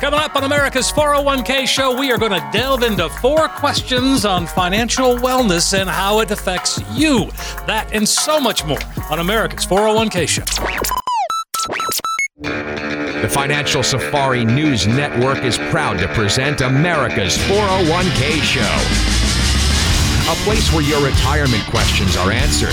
[0.00, 4.46] Coming up on America's 401k show, we are going to delve into four questions on
[4.46, 7.26] financial wellness and how it affects you.
[7.66, 8.78] That and so much more
[9.10, 10.44] on America's 401k show.
[12.40, 18.76] The Financial Safari News Network is proud to present America's 401k Show.
[20.32, 22.72] A place where your retirement questions are answered,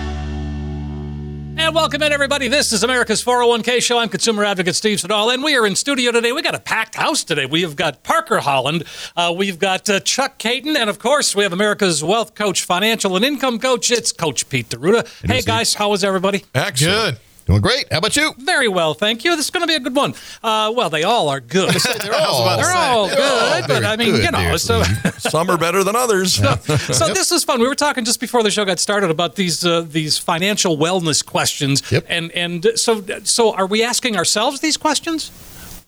[1.61, 2.47] And welcome in, everybody.
[2.47, 3.99] This is America's 401k show.
[3.99, 6.31] I'm consumer advocate Steve Siddall, and we are in studio today.
[6.31, 7.45] We got a packed house today.
[7.45, 8.83] We have got Parker Holland,
[9.15, 13.15] uh, we've got uh, Chuck Kaiton, and of course, we have America's wealth coach, financial
[13.15, 13.91] and income coach.
[13.91, 15.07] It's Coach Pete D'Arruda.
[15.23, 16.43] Hey, guys, how is everybody?
[16.55, 17.17] Excellent.
[17.17, 17.30] Good.
[17.45, 17.85] Doing great.
[17.91, 18.33] How about you?
[18.37, 19.35] Very well, thank you.
[19.35, 20.13] This is going to be a good one.
[20.43, 21.73] Uh, well, they all are good.
[22.01, 24.83] They're all, They're all good, but I mean, very you know, so.
[25.17, 26.33] Some are better than others.
[26.35, 26.55] so
[27.13, 27.59] this is fun.
[27.59, 31.25] We were talking just before the show got started about these uh, these financial wellness
[31.25, 32.05] questions, Yep.
[32.09, 35.31] and and so so are we asking ourselves these questions?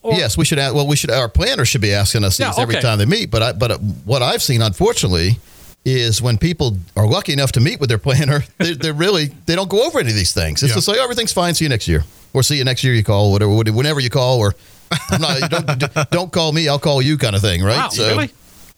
[0.02, 0.58] Or- Yes, we should.
[0.58, 1.10] a- Well, we should.
[1.10, 3.30] Our planner should be asking us these Yeah, every time they meet.
[3.30, 5.38] But I, but uh, what I've seen, unfortunately,
[5.84, 9.54] is when people are lucky enough to meet with their planner, they they really they
[9.54, 10.62] don't go over any of these things.
[10.62, 10.76] It's Yeah.
[10.76, 11.54] just like oh, everything's fine.
[11.54, 12.94] See you next year, or see you next year.
[12.94, 14.54] You call whatever, whenever you call, or
[15.10, 15.50] I'm not.
[15.50, 16.68] Don't, don't call me.
[16.68, 17.76] I'll call you, kind of thing, right?
[17.76, 18.30] Wow, really?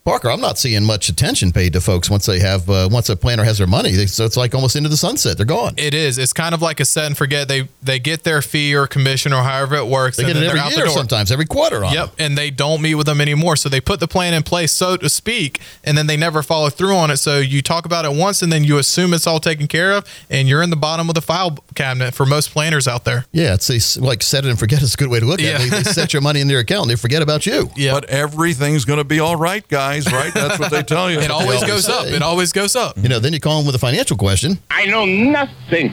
[0.07, 3.17] Parker, I'm not seeing much attention paid to folks once they have uh, once a
[3.17, 3.91] planner has their money.
[3.91, 5.37] They, so it's like almost into the sunset.
[5.37, 5.75] They're gone.
[5.77, 6.17] It is.
[6.17, 7.49] It's kind of like a set and forget.
[7.49, 10.17] They they get their fee or commission or however it works.
[10.17, 11.85] They and get it every they're out year, sometimes every quarter.
[11.85, 12.15] On Yep, them.
[12.21, 13.57] and they don't meet with them anymore.
[13.57, 16.71] So they put the plan in place, so to speak, and then they never follow
[16.71, 17.17] through on it.
[17.17, 20.05] So you talk about it once, and then you assume it's all taken care of,
[20.31, 23.27] and you're in the bottom of the file cabinet for most planners out there.
[23.33, 25.45] Yeah, it's a, like set it and forget is a good way to look at
[25.45, 25.57] Yeah.
[25.67, 25.71] it.
[25.71, 27.71] They, they set your money in their account and they forget about you.
[27.77, 30.33] Yeah, But everything's going to be all right, guys, right?
[30.35, 31.19] That's what they tell you.
[31.21, 32.15] it always goes always up.
[32.15, 32.97] It always goes up.
[32.99, 34.59] You know, then you call them with a financial question.
[34.71, 35.93] I know nothing.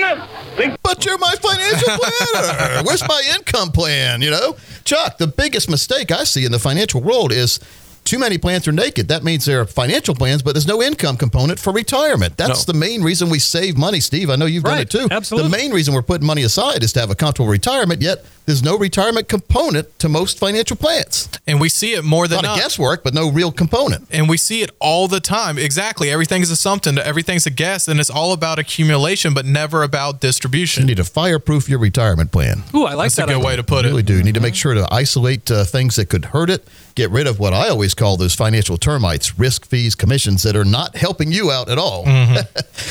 [0.00, 0.76] Nothing.
[0.82, 2.82] But you're my financial planner.
[2.84, 4.22] Where's my income plan?
[4.22, 7.60] You know, Chuck, the biggest mistake I see in the financial world is
[8.06, 9.08] too many plans are naked.
[9.08, 12.36] That means there are financial plans, but there's no income component for retirement.
[12.36, 12.72] That's No.
[12.72, 14.30] the main reason we save money, Steve.
[14.30, 15.08] I know you've done it too.
[15.10, 15.50] Absolutely.
[15.50, 18.62] The main reason we're putting money aside is to have a comfortable retirement, yet there's
[18.62, 21.28] no retirement component to most financial plans.
[21.48, 22.58] And we see it more A than lot of not.
[22.58, 24.06] guesswork, but no real component.
[24.10, 25.58] and we see it all the time.
[25.58, 26.10] Exactly.
[26.10, 26.96] Everything's something.
[26.98, 30.82] Everything's a guess, and it's all about accumulation, but never about distribution.
[30.84, 32.62] You need to fireproof your retirement plan.
[32.74, 33.26] Ooh, I like That's a that.
[33.28, 33.46] good idea.
[33.46, 33.90] way to put You it.
[33.92, 34.14] really do.
[34.16, 36.66] You need to make sure to isolate uh, things that could hurt it.
[36.96, 40.64] Get rid of what I always call those financial termites, risk fees, commissions that are
[40.64, 42.04] not helping you out at all.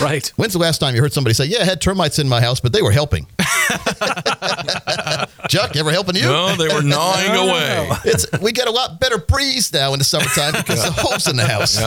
[0.01, 0.27] Right.
[0.35, 2.59] When's the last time you heard somebody say, "Yeah, I had termites in my house,
[2.59, 3.27] but they were helping"?
[5.47, 6.23] Chuck, ever helping you?
[6.23, 7.87] No, they were gnawing away.
[8.03, 11.35] It's we get a lot better breeze now in the summertime because the holes in
[11.37, 11.77] the house.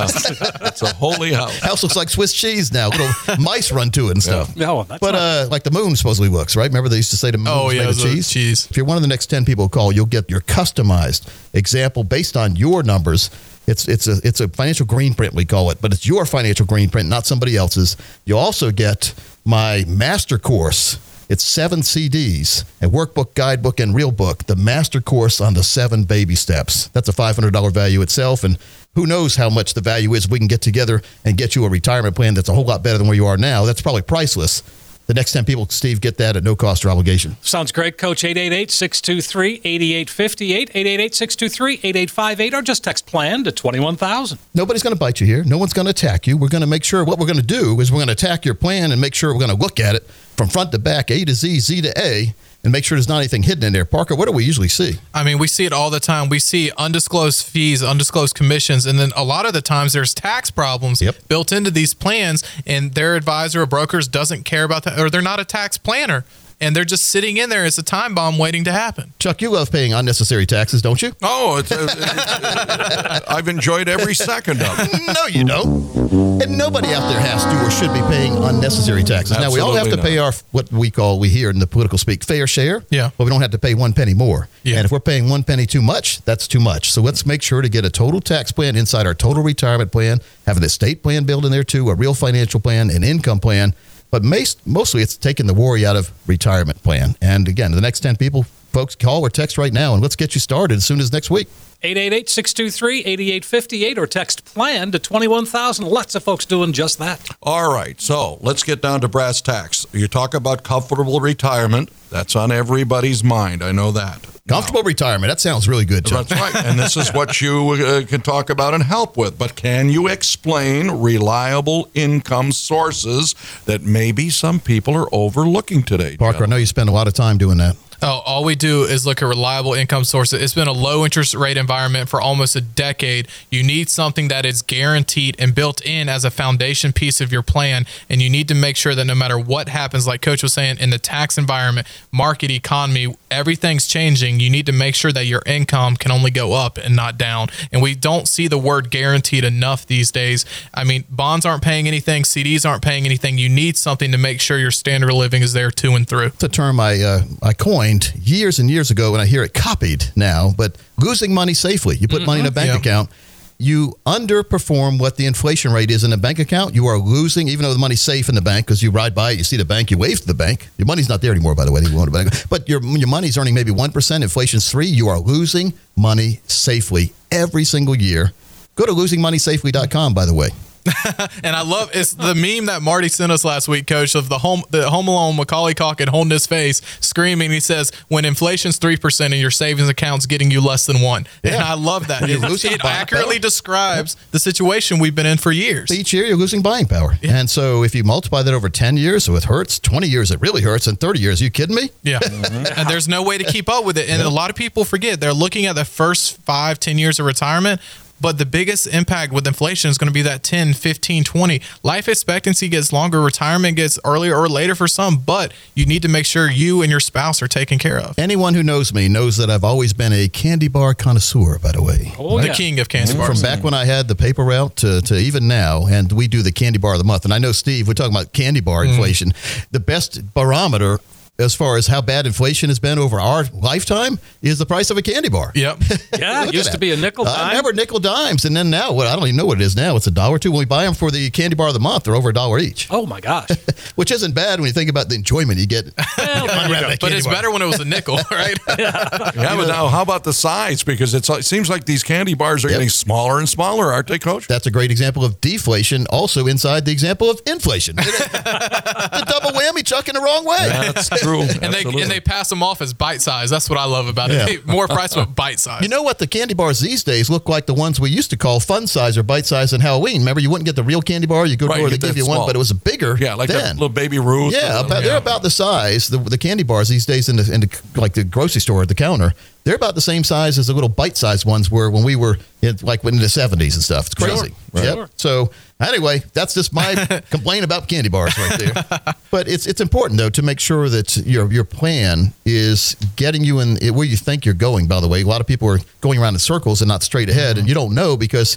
[0.62, 1.58] It's a holy house.
[1.58, 2.88] House looks like Swiss cheese now.
[2.88, 4.56] Little mice run to it and stuff.
[4.56, 6.68] No, that's But not- uh, like the moon supposedly looks, right?
[6.68, 8.28] Remember they used to say the moon Oh, yeah, made of it was a cheese?
[8.30, 8.66] cheese.
[8.70, 12.04] If you're one of the next 10 people who call, you'll get your customized example
[12.08, 13.30] based on your numbers.
[13.66, 16.64] It's it's a it's a financial green print we call it, but it's your financial
[16.64, 17.96] green print, not somebody else's.
[18.24, 19.14] You'll also get
[19.44, 20.98] my master course.
[21.28, 24.44] It's seven CDs, a workbook, guidebook, and real book.
[24.44, 26.88] The master course on the seven baby steps.
[26.88, 28.56] That's a five hundred dollar value itself, and
[28.94, 30.28] who knows how much the value is.
[30.28, 32.96] We can get together and get you a retirement plan that's a whole lot better
[32.96, 33.66] than where you are now.
[33.66, 34.62] That's probably priceless.
[35.08, 37.38] The next 10 people, Steve, get that at no cost or obligation.
[37.40, 38.24] Sounds great, Coach.
[38.24, 44.38] 888 623 8858, 888 623 8858, or just text plan to 21000.
[44.52, 45.42] Nobody's going to bite you here.
[45.44, 46.36] No one's going to attack you.
[46.36, 48.44] We're going to make sure what we're going to do is we're going to attack
[48.44, 50.04] your plan and make sure we're going to look at it
[50.36, 52.34] from front to back, A to Z, Z to A,
[52.64, 53.84] and make sure there's not anything hidden in there.
[53.84, 54.96] Parker, what do we usually see?
[55.14, 56.28] I mean, we see it all the time.
[56.28, 60.50] We see undisclosed fees, undisclosed commissions, and then a lot of the times there's tax
[60.50, 61.28] problems Yep.
[61.28, 65.22] built into these plans, and their advisor or brokers doesn't care about that, or they're
[65.22, 66.24] not a tax planner,
[66.60, 69.12] and they're just sitting in there as a time bomb waiting to happen.
[69.18, 71.12] Chuck, you love paying unnecessary taxes, don't you?
[71.22, 75.14] Oh, it's, uh, it's, it's- I've enjoyed every second of it.
[75.14, 76.42] no, you don't.
[76.42, 79.38] And nobody out there has to or should be paying unnecessary taxes.
[79.38, 81.66] now we all have to Absolutely pay our what we call we hear in the
[81.66, 82.82] political speak fair share.
[82.90, 83.10] Yeah.
[83.16, 84.48] But we don't have to pay one penny more.
[84.62, 84.76] Yeah.
[84.76, 86.90] And if we're paying one penny too much, that's too much.
[86.92, 90.18] So let's make sure to get a total tax plan inside our total retirement plan,
[90.46, 93.74] have an estate plan built in there too, a real financial plan, an income plan.
[94.10, 97.14] But most, mostly it's taking the worry out of retirement plan.
[97.20, 100.34] And again, the next 10 people, folks, call or text right now and let's get
[100.34, 101.48] you started as soon as next week.
[101.80, 105.86] 888 623 8858 or text plan to 21,000.
[105.86, 107.28] Lots of folks doing just that.
[107.40, 109.86] All right, so let's get down to brass tacks.
[109.92, 111.90] You talk about comfortable retirement.
[112.10, 113.62] That's on everybody's mind.
[113.62, 114.26] I know that.
[114.48, 115.30] Comfortable retirement.
[115.30, 116.26] That sounds really good, Chuck.
[116.26, 116.64] That's right.
[116.64, 119.38] And this is what you uh, can talk about and help with.
[119.38, 123.34] But can you explain reliable income sources
[123.66, 126.16] that maybe some people are overlooking today?
[126.16, 127.76] Parker, I know you spend a lot of time doing that.
[128.00, 130.40] Oh, all we do is look at reliable income sources.
[130.40, 133.26] It's been a low interest rate environment for almost a decade.
[133.50, 137.42] You need something that is guaranteed and built in as a foundation piece of your
[137.42, 137.86] plan.
[138.08, 140.76] And you need to make sure that no matter what happens, like Coach was saying,
[140.78, 144.40] in the tax environment, market economy, everything's changing.
[144.40, 147.48] You need to make sure that your income can only go up and not down.
[147.72, 150.44] And we don't see the word guaranteed enough these days.
[150.74, 153.38] I mean, bonds aren't paying anything, CDs aren't paying anything.
[153.38, 156.26] You need something to make sure your standard of living is there to and through.
[156.26, 159.54] It's a term I uh, I coined years and years ago, and I hear it
[159.54, 160.52] copied now.
[160.56, 162.76] But losing money safely, you put money in a bank Yeah.
[162.76, 163.10] account.
[163.60, 166.76] You underperform what the inflation rate is in a bank account.
[166.76, 169.32] You are losing, even though the money's safe in the bank, because you ride by
[169.32, 170.68] it, you see the bank, you wave to the bank.
[170.78, 171.80] Your money's not there anymore, by the way.
[171.80, 174.22] You bank, but your your money's earning maybe one percent.
[174.22, 174.86] Inflation's three.
[174.86, 178.32] You are losing money safely every single year.
[178.76, 180.50] Go to losingmoneysafely.com, by the way.
[181.44, 184.38] And I love it's the meme that Marty sent us last week, Coach, of the
[184.38, 187.50] home the Home Alone Macaulay Culkin holding his face, screaming.
[187.50, 191.26] He says, "When inflation's three percent and your savings account's getting you less than one,"
[191.44, 192.28] and I love that.
[192.28, 193.40] It, it accurately power.
[193.40, 195.92] describes the situation we've been in for years.
[195.92, 197.18] each year you're losing buying power.
[197.22, 200.40] And so if you multiply that over 10 years, so it hurts, 20 years it
[200.40, 201.90] really hurts, and 30 years, you kidding me?
[202.02, 202.20] Yeah.
[202.22, 204.08] and there's no way to keep up with it.
[204.08, 207.26] And a lot of people forget they're looking at the first five, 10 years of
[207.26, 207.80] retirement.
[208.20, 211.60] But the biggest impact with inflation is going to be that 10, 15, 20.
[211.82, 216.08] Life expectancy gets longer, retirement gets earlier or later for some, but you need to
[216.08, 218.18] make sure you and your spouse are taken care of.
[218.18, 221.82] Anyone who knows me knows that I've always been a candy bar connoisseur, by the
[221.82, 222.12] way.
[222.18, 223.28] Oh, the king of candy bars.
[223.28, 226.42] From back when I had the paper route to, to even now, and we do
[226.42, 227.24] the candy bar of the month.
[227.24, 228.88] And I know, Steve, we're talking about candy bar Mm.
[228.90, 229.32] inflation.
[229.70, 230.98] The best barometer
[231.40, 234.96] as far as how bad inflation has been over our lifetime is the price of
[234.96, 235.52] a candy bar.
[235.54, 235.78] Yep.
[236.18, 238.92] Yeah, it used to be a nickel uh, I remember nickel dimes, and then now,
[238.92, 239.94] what I don't even know what it is now.
[239.94, 240.50] It's a dollar or two.
[240.50, 242.58] When we buy them for the candy bar of the month, they're over a dollar
[242.58, 243.50] each, Oh my gosh.
[243.94, 245.84] which isn't bad when you think about the enjoyment you get.
[246.16, 246.94] Well, there you go.
[247.00, 248.58] but it's better when it was a nickel, right?
[248.78, 250.82] Yeah, yeah, but now how about the size?
[250.82, 252.74] Because it's, it seems like these candy bars are Yep.
[252.78, 254.48] getting smaller and smaller, aren't they, Coach?
[254.48, 257.94] That's a great example of deflation, also inside the example of inflation.
[257.96, 260.56] the double whammy, Chuck, in the wrong way.
[260.68, 261.42] That's true.
[261.62, 263.50] and they and they pass them off as bite size.
[263.50, 264.46] That's what I love about Yeah.
[264.48, 264.66] it.
[264.66, 265.82] More price, but bite size.
[265.82, 266.18] You know what?
[266.18, 269.16] The candy bars these days look like the ones we used to call fun size
[269.18, 270.18] or bite size in Halloween.
[270.20, 271.46] Remember, you wouldn't get the real candy bar.
[271.46, 273.16] You go Right, to where they give you one, but it was a bigger.
[273.20, 273.76] yeah, like that then.
[273.76, 274.52] little baby Ruth.
[274.52, 276.08] Yeah, about, they're about the size.
[276.08, 278.88] The, the candy bars these days in the, in the like the grocery store at
[278.88, 279.32] the counter.
[279.64, 282.76] They're about the same size as the little bite-sized ones were when we were in,
[282.82, 284.06] like in the '70s and stuff.
[284.06, 284.54] It's crazy.
[284.72, 284.84] Right.
[284.84, 284.94] Yep.
[284.94, 285.10] Sure.
[285.16, 286.94] So anyway, that's just my
[287.30, 289.14] complaint about candy bars right there.
[289.30, 293.60] But it's it's important though to make sure that your your plan is getting you
[293.60, 294.86] in where you think you're going.
[294.86, 297.28] By the way, a lot of people are going around in circles and not straight
[297.28, 297.68] ahead, and mm-hmm.
[297.68, 298.56] you don't know because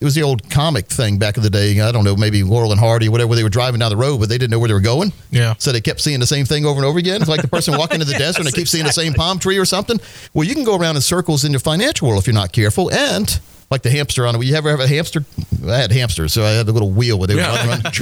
[0.00, 1.80] it was the old comic thing back in the day.
[1.80, 3.34] I don't know, maybe Laurel and Hardy, whatever.
[3.34, 5.12] They were driving down the road, but they didn't know where they were going.
[5.30, 5.54] Yeah.
[5.58, 7.20] So they kept seeing the same thing over and over again.
[7.20, 9.40] It's like the person walking to the desert and they keep seeing the same palm
[9.40, 9.98] tree or something.
[10.34, 12.92] Well, you can go around in circles in your financial world if you're not careful.
[12.92, 13.40] And
[13.70, 14.42] like the hamster on it.
[14.44, 15.24] You ever have a hamster?
[15.66, 17.82] I had hamsters, so I had the little wheel where they would run, Yeah, run.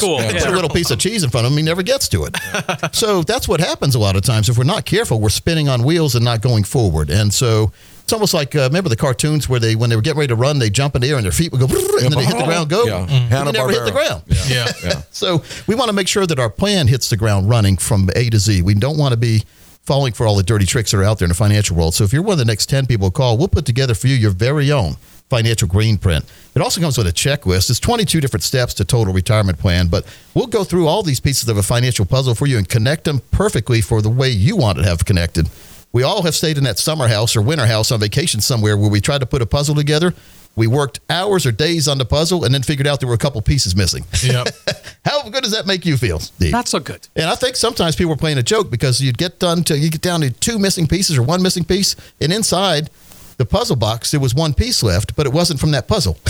[0.00, 0.18] Cool.
[0.18, 0.40] They Yeah.
[0.40, 2.36] Put a little piece of cheese in front of him, he never gets to it.
[2.94, 4.48] so that's what happens a lot of times.
[4.48, 7.10] If we're not careful, we're spinning on wheels and not going forward.
[7.10, 7.72] And so
[8.04, 10.36] it's almost like uh, remember the cartoons where they when they were getting ready to
[10.36, 11.66] run, they jump in the air and their feet would go,
[12.00, 13.06] and then they hit the ground, go, Yeah.
[13.08, 13.08] and
[13.48, 13.92] they never hit the Hanna-Barbera.
[13.92, 14.22] ground.
[14.48, 14.72] Yeah.
[14.82, 15.02] Yeah.
[15.10, 18.30] So we want to make sure that our plan hits the ground running from A
[18.30, 18.62] to Z.
[18.62, 19.42] We don't want to be
[19.86, 21.94] falling for all the dirty tricks that are out there in the financial world.
[21.94, 24.16] So if you're one of the next 10 people call, we'll put together for you
[24.16, 24.96] your very own
[25.30, 26.24] financial green print.
[26.54, 27.70] It also comes with a checklist.
[27.70, 31.48] It's 22 different steps to total retirement plan, but we'll go through all these pieces
[31.48, 34.78] of a financial puzzle for you and connect them perfectly for the way you want
[34.78, 35.48] to have connected.
[35.92, 38.90] We all have stayed in that summer house or winter house on vacation somewhere where
[38.90, 40.14] we tried to put a puzzle together.
[40.56, 43.18] We worked hours or days on the puzzle and then figured out there were a
[43.18, 44.04] couple pieces missing.
[44.22, 44.48] Yep.
[45.04, 46.50] How good does that make you feel, Steve?
[46.50, 47.06] Not so good.
[47.14, 49.90] And I think sometimes people are playing a joke because you'd get done to you
[49.90, 52.90] get down to two missing pieces or one missing piece, and inside
[53.36, 56.18] the puzzle box there was one piece left, but it wasn't from that puzzle.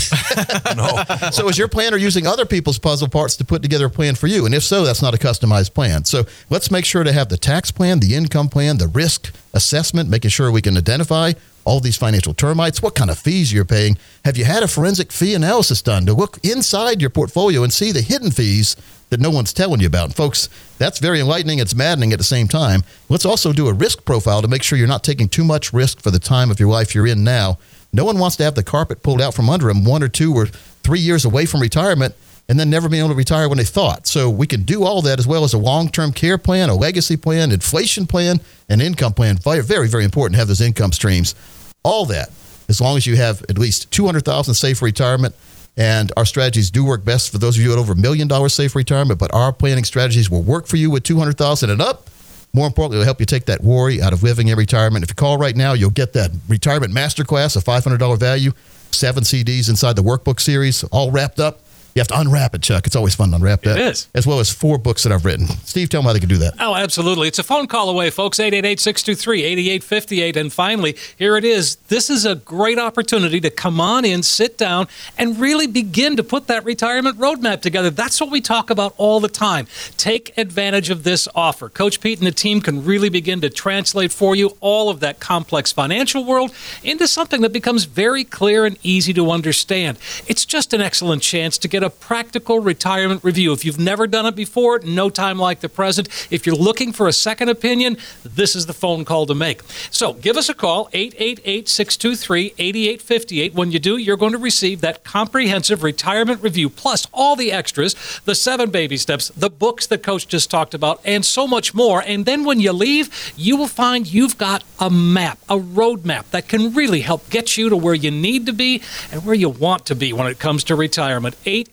[0.75, 1.03] No.
[1.31, 4.27] so is your planner using other people's puzzle parts to put together a plan for
[4.27, 4.45] you?
[4.45, 6.05] And if so, that's not a customized plan.
[6.05, 10.09] So let's make sure to have the tax plan, the income plan, the risk assessment,
[10.09, 11.33] making sure we can identify
[11.67, 13.97] all these financial termites, what kind of fees you're paying.
[14.23, 17.91] Have you had a forensic fee analysis done to look inside your portfolio and see
[17.91, 18.77] the hidden fees
[19.09, 20.05] that no one's telling you about?
[20.05, 20.47] And folks,
[20.77, 21.59] that's very enlightening.
[21.59, 22.83] It's maddening at the same time.
[23.09, 25.99] Let's also do a risk profile to make sure you're not taking too much risk
[25.99, 27.57] for the time of your life you're in now.
[27.91, 30.33] No one wants to have the carpet pulled out from under them one or two
[30.33, 32.15] or three years away from retirement
[32.49, 34.07] and then never being able to retire when they thought.
[34.07, 37.17] So we can do all that as well as a long-term care plan, a legacy
[37.17, 38.39] plan, inflation plan,
[38.69, 39.37] an income plan.
[39.37, 41.35] Very, very, important to have those income streams.
[41.83, 42.29] All that,
[42.69, 45.35] as long as you have at least 200,000 safe retirement.
[45.75, 48.53] And our strategies do work best for those of you at over a million dollars
[48.53, 52.09] safe retirement, but our planning strategies will work for you with 200,000 and up.
[52.53, 55.03] More importantly, it'll help you take that worry out of living in retirement.
[55.03, 58.53] If you call right now, you'll get that retirement masterclass, a $500 value,
[58.91, 61.59] seven CDs inside the workbook series, all wrapped up.
[61.97, 62.85] You have to unwrap it, Chuck.
[62.85, 63.79] It's always fun to unwrap that.
[63.79, 64.07] It is.
[64.13, 65.47] As well as four books that I've written.
[65.47, 66.53] Steve, tell them how they can do that.
[66.59, 67.27] Oh, absolutely.
[67.27, 68.39] It's a phone call away, folks.
[68.39, 70.37] 888 623 8858.
[70.37, 71.77] And finally, here it is.
[71.87, 74.87] This is a great opportunity to come on in, sit down,
[75.17, 77.89] and really begin to put that retirement roadmap together.
[77.89, 79.65] That's what we talk about all the time.
[79.97, 81.67] Take advantage of this offer.
[81.67, 85.19] Coach Pete and the team can really begin to translate for you all of that
[85.19, 89.97] complex financial world into something that becomes very clear and easy to understand.
[90.27, 93.53] It's just an excellent chance to get a practical retirement review.
[93.53, 96.07] If you've never done it before, no time like the present.
[96.31, 99.61] If you're looking for a second opinion, this is the phone call to make.
[99.91, 103.53] So give us a call, 888 623 8858.
[103.53, 107.95] When you do, you're going to receive that comprehensive retirement review, plus all the extras,
[108.25, 112.01] the seven baby steps, the books that Coach just talked about, and so much more.
[112.01, 116.47] And then when you leave, you will find you've got a map, a roadmap that
[116.47, 119.85] can really help get you to where you need to be and where you want
[119.87, 121.35] to be when it comes to retirement.
[121.45, 121.66] 888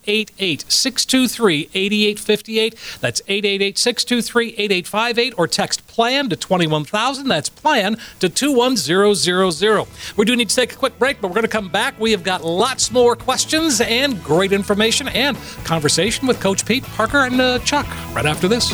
[0.71, 2.75] 623 8858.
[3.01, 7.29] That's 888 623 8858 or text plan to 21000.
[7.29, 10.17] That's plan to 21000.
[10.17, 11.99] We do need to take a quick break, but we're going to come back.
[11.99, 17.19] We have got lots more questions and great information and conversation with Coach Pete, Parker,
[17.19, 18.73] and uh, Chuck right after this.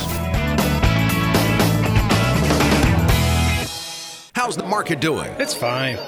[4.34, 5.30] How's the market doing?
[5.38, 5.98] It's fine.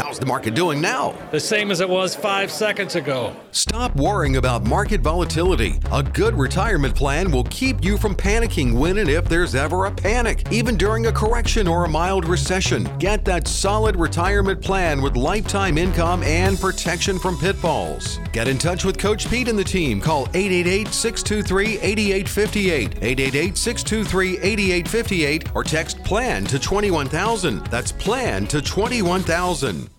[0.00, 1.14] How's the market doing now?
[1.30, 3.36] The same as it was five seconds ago.
[3.50, 5.78] Stop worrying about market volatility.
[5.92, 9.90] A good retirement plan will keep you from panicking when and if there's ever a
[9.90, 12.88] panic, even during a correction or a mild recession.
[12.98, 18.20] Get that solid retirement plan with lifetime income and protection from pitfalls.
[18.32, 20.00] Get in touch with Coach Pete and the team.
[20.00, 27.66] Call 888 623 8858, 888 623 8858, or text PLAN to 21000.
[27.66, 29.89] That's PLAN to 21000.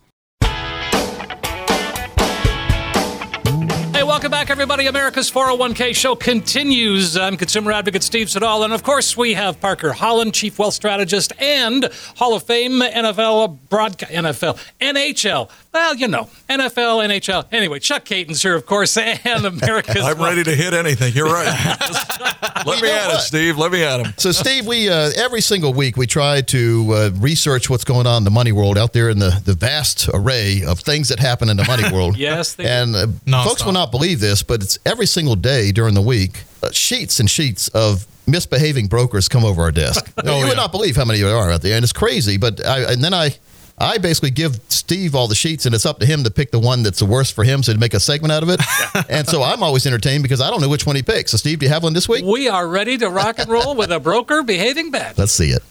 [4.21, 4.85] Welcome back, everybody.
[4.85, 7.17] America's 401k show continues.
[7.17, 8.63] I'm consumer advocate Steve Siddall.
[8.63, 13.57] And of course, we have Parker Holland, chief wealth strategist and Hall of Fame NFL
[13.67, 15.49] broadcast, NFL, NHL.
[15.73, 17.47] Well, you know, NFL, NHL.
[17.51, 20.03] Anyway, Chuck Kaiton's here, of course, and America's.
[20.03, 21.13] I'm ready to hit anything.
[21.13, 21.47] You're right.
[22.65, 23.21] Let me at it, what?
[23.21, 23.57] Steve.
[23.57, 24.13] Let me at him.
[24.17, 28.17] So, Steve, we uh, every single week we try to uh, research what's going on
[28.17, 31.49] in the money world out there in the, the vast array of things that happen
[31.49, 32.15] in the money world.
[32.21, 33.45] Yes, they and uh, Nonstop.
[33.45, 37.19] folks will not believe this, but it's every single day during the week, uh, sheets
[37.19, 40.11] and sheets of misbehaving brokers come over our desk.
[40.23, 40.47] you yeah.
[40.47, 42.37] would not believe how many there are out there, and it's crazy.
[42.37, 43.35] But I, and then I.
[43.79, 46.59] I basically give Steve all the sheets, and it's up to him to pick the
[46.59, 48.61] one that's the worst for him, so to make a segment out of it.
[49.09, 51.31] and so I'm always entertained because I don't know which one he picks.
[51.31, 52.23] So, Steve, do you have one this week?
[52.23, 55.17] We are ready to rock and roll with a broker behaving bad.
[55.17, 55.63] Let's see it.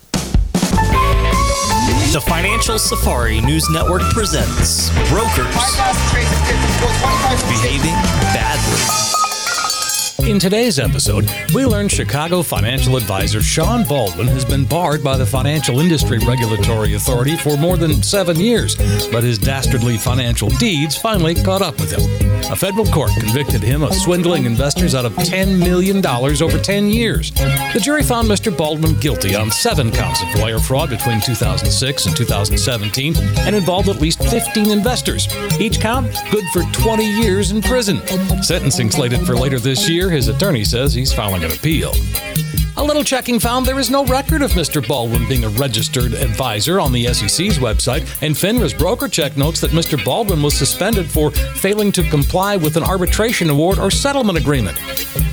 [2.13, 5.47] The Financial Safari News Network presents Brokers
[7.45, 7.95] Behaving
[8.35, 9.20] Badly.
[10.25, 15.25] In today's episode, we learn Chicago financial advisor Sean Baldwin has been barred by the
[15.25, 18.77] Financial Industry Regulatory Authority for more than seven years,
[19.11, 22.31] but his dastardly financial deeds finally caught up with him.
[22.53, 27.31] A federal court convicted him of swindling investors out of $10 million over 10 years.
[27.33, 28.55] The jury found Mr.
[28.55, 34.01] Baldwin guilty on seven counts of wire fraud between 2006 and 2017 and involved at
[34.01, 35.29] least 15 investors.
[35.59, 38.01] Each count good for 20 years in prison.
[38.43, 41.93] Sentencing slated for later this year, his attorney says he's filing an appeal.
[42.77, 44.87] A little checking found there is no record of Mr.
[44.87, 49.73] Baldwin being a registered advisor on the SEC's website, and FINRA's broker check notes that
[49.73, 50.03] Mr.
[50.03, 54.79] Baldwin was suspended for failing to comply with an arbitration award or settlement agreement.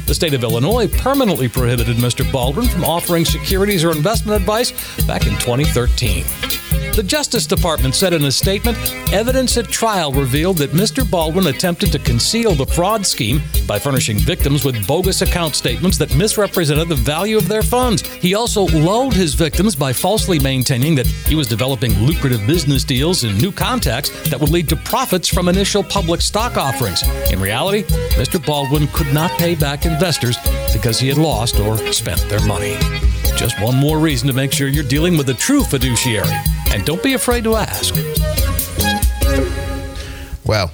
[0.08, 2.30] The state of Illinois permanently prohibited Mr.
[2.32, 4.72] Baldwin from offering securities or investment advice
[5.06, 6.67] back in 2013.
[6.98, 8.76] The Justice Department said in a statement
[9.14, 11.08] evidence at trial revealed that Mr.
[11.08, 16.16] Baldwin attempted to conceal the fraud scheme by furnishing victims with bogus account statements that
[16.16, 18.02] misrepresented the value of their funds.
[18.02, 23.24] He also lulled his victims by falsely maintaining that he was developing lucrative business deals
[23.24, 27.04] and new contacts that would lead to profits from initial public stock offerings.
[27.32, 27.84] In reality,
[28.18, 28.44] Mr.
[28.44, 30.38] Baldwin could not pay back investors
[30.74, 32.76] because he had lost or spent their money.
[33.36, 36.34] Just one more reason to make sure you're dealing with a true fiduciary.
[36.72, 37.96] And don't be afraid to ask.
[40.46, 40.72] Wow.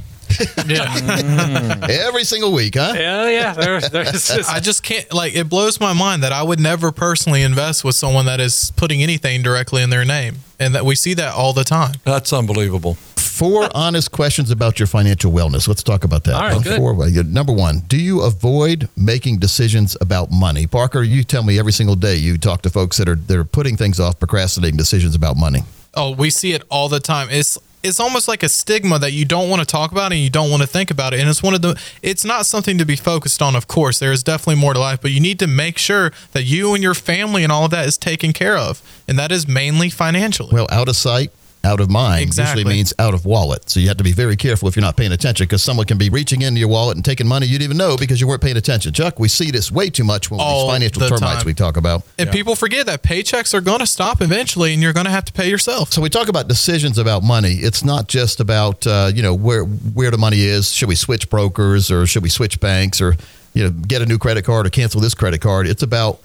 [0.66, 1.80] Yeah.
[1.90, 2.94] Every single week, huh?
[2.96, 3.54] Yeah, yeah.
[3.54, 7.44] There's, there's I just can't like it blows my mind that I would never personally
[7.44, 10.38] invest with someone that is putting anything directly in their name.
[10.60, 11.96] And that we see that all the time.
[12.06, 12.96] That's unbelievable.
[13.16, 15.68] Four honest questions about your financial wellness.
[15.68, 16.36] Let's talk about that.
[16.36, 16.78] All right, good.
[16.78, 20.68] Four, number one, do you avoid making decisions about money?
[20.68, 23.76] Parker, you tell me every single day you talk to folks that are they're putting
[23.76, 25.62] things off, procrastinating decisions about money.
[25.96, 27.28] Oh, we see it all the time.
[27.30, 30.30] It's it's almost like a stigma that you don't want to talk about and you
[30.30, 31.20] don't want to think about it.
[31.20, 34.00] And it's one of the it's not something to be focused on, of course.
[34.00, 36.82] There is definitely more to life, but you need to make sure that you and
[36.82, 38.82] your family and all of that is taken care of.
[39.08, 40.50] And that is mainly financially.
[40.54, 41.32] Well, out of sight,
[41.66, 42.60] out of mind Exactly.
[42.62, 43.70] usually means out of wallet.
[43.70, 45.98] So you have to be very careful if you're not paying attention because someone can
[45.98, 48.42] be reaching into your wallet and taking money you didn't even know because you weren't
[48.42, 48.92] paying attention.
[48.94, 51.46] Chuck, we see this way too much when All these financial the termites time.
[51.46, 52.04] we talk about.
[52.20, 55.26] and people forget that paychecks are going to stop eventually and you're going to have
[55.26, 55.94] to pay yourself.
[55.94, 57.54] So we talk about decisions about money.
[57.54, 60.70] It's not just about uh, you know where where the money is.
[60.72, 63.16] Should we switch brokers or should we switch banks or
[63.54, 65.66] you know get a new credit card or cancel this credit card?
[65.68, 66.20] It's about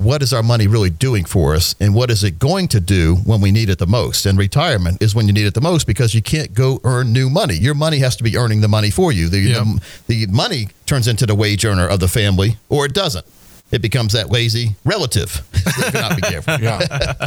[0.00, 3.16] what is our money really doing for us and what is it going to do
[3.26, 4.24] when we need it the most?
[4.24, 7.28] And retirement is when you need it the most because you can't go earn new
[7.28, 7.54] money.
[7.54, 9.28] Your money has to be earning the money for you.
[9.28, 9.66] The, Yep.
[10.06, 13.26] the, the money turns into the wage earner of the family or it doesn't.
[13.70, 15.46] It becomes that lazy relative.
[15.54, 16.64] if you're be.
[16.64, 16.78] Yeah.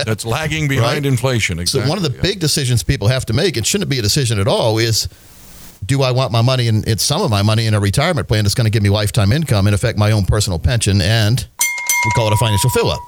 [0.04, 1.06] That's lagging behind Right.
[1.06, 1.64] inflation.
[1.68, 2.22] So one of the yeah.
[2.22, 5.08] big decisions people have to make, it shouldn't be a decision at all, is
[5.86, 8.44] do I want my money and it's some of my money in a retirement plan
[8.46, 11.46] that's going to give me lifetime income, and affect my own personal pension, and
[12.06, 13.00] we call it a financial fill up.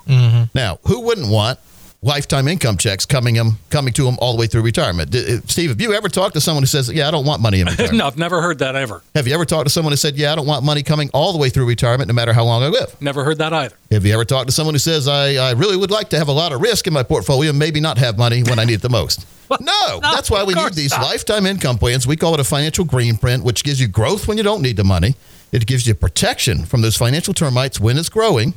[0.54, 1.60] Now, who wouldn't want
[2.02, 5.10] lifetime income checks coming him coming to them all the way through retirement?
[5.10, 7.42] D- uh, Steve, have you ever talked to someone who says, "Yeah, I don't want
[7.42, 7.98] money in retirement"?
[7.98, 9.02] no, I've never heard that ever.
[9.16, 11.32] Have you ever talked to someone who said, "Yeah, I don't want money coming all
[11.34, 12.96] the way through retirement, no matter how long I live"?
[13.02, 13.76] Never heard that either.
[13.92, 16.28] Have you ever talked to someone who says, I, I really would like to have
[16.28, 18.76] a lot of risk in my portfolio and maybe not have money when I need
[18.76, 19.26] it the most?
[19.60, 21.04] No, that's why we need these not.
[21.04, 22.08] lifetime income plans.
[22.08, 24.76] We call it a financial green print, which gives you growth when you don't need
[24.76, 25.14] the money.
[25.52, 28.56] It gives you protection from those financial termites when it's growing.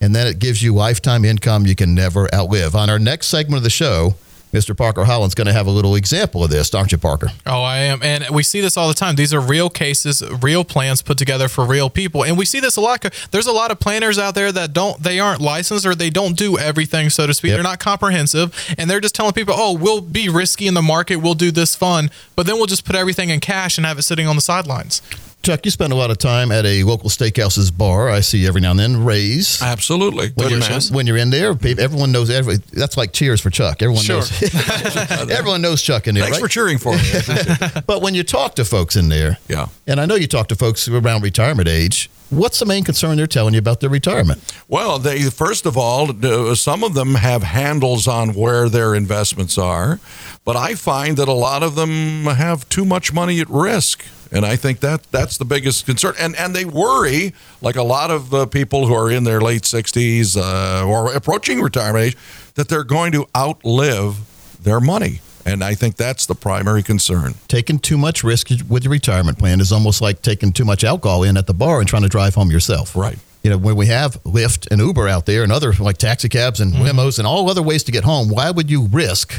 [0.00, 2.74] And then it gives you lifetime income you can never outlive.
[2.74, 4.14] On our next segment of the show,
[4.54, 4.76] Mr.
[4.76, 7.32] Parker Holland's going to have a little example of this, aren't you, Parker?
[7.44, 8.00] Oh, I am.
[8.04, 9.16] And we see this all the time.
[9.16, 12.24] These are real cases, real plans put together for real people.
[12.24, 13.04] And we see this a lot.
[13.32, 16.36] There's a lot of planners out there that don't, they aren't licensed or they don't
[16.36, 17.48] do everything, so to speak.
[17.48, 17.56] Yep.
[17.56, 18.54] They're not comprehensive.
[18.78, 21.16] And they're just telling people, oh, we'll be risky in the market.
[21.16, 22.12] We'll do this fun.
[22.36, 25.02] But then we'll just put everything in cash and have it sitting on the sidelines.
[25.44, 28.08] Chuck, you spend a lot of time at a local steakhouse's bar.
[28.08, 29.04] I see every now and then.
[29.04, 29.60] Ray's.
[29.62, 30.30] Absolutely.
[30.34, 32.56] when you're, when you're in there, everyone knows every.
[32.72, 33.82] That's like cheers for Chuck.
[33.82, 34.16] Everyone Sure.
[34.16, 34.42] knows.
[35.30, 36.42] everyone knows Chuck in there, Thanks right?
[36.42, 37.82] for cheering for me.
[37.86, 39.66] but when you talk to folks in there, Yeah.
[39.86, 43.26] and I know you talk to folks around retirement age, what's the main concern they're
[43.26, 44.40] telling you about their retirement?
[44.68, 46.08] Well, they first of all,
[46.54, 50.00] some of them have handles on where their investments are,
[50.44, 54.04] but I find that a lot of them have too much money at risk.
[54.32, 56.14] And I think that that's the biggest concern.
[56.18, 59.62] And and they worry, like a lot of uh, people who are in their late
[59.62, 62.16] 60s uh, or approaching retirement age,
[62.54, 64.18] that they're going to outlive
[64.62, 65.20] their money.
[65.46, 67.34] And I think that's the primary concern.
[67.48, 71.22] Taking too much risk with your retirement plan is almost like taking too much alcohol
[71.22, 72.96] in at the bar and trying to drive home yourself.
[72.96, 73.18] Right.
[73.42, 76.60] You know, when we have Lyft and Uber out there and other like taxi cabs
[76.60, 79.34] and limos and all other ways to get home, why would you risk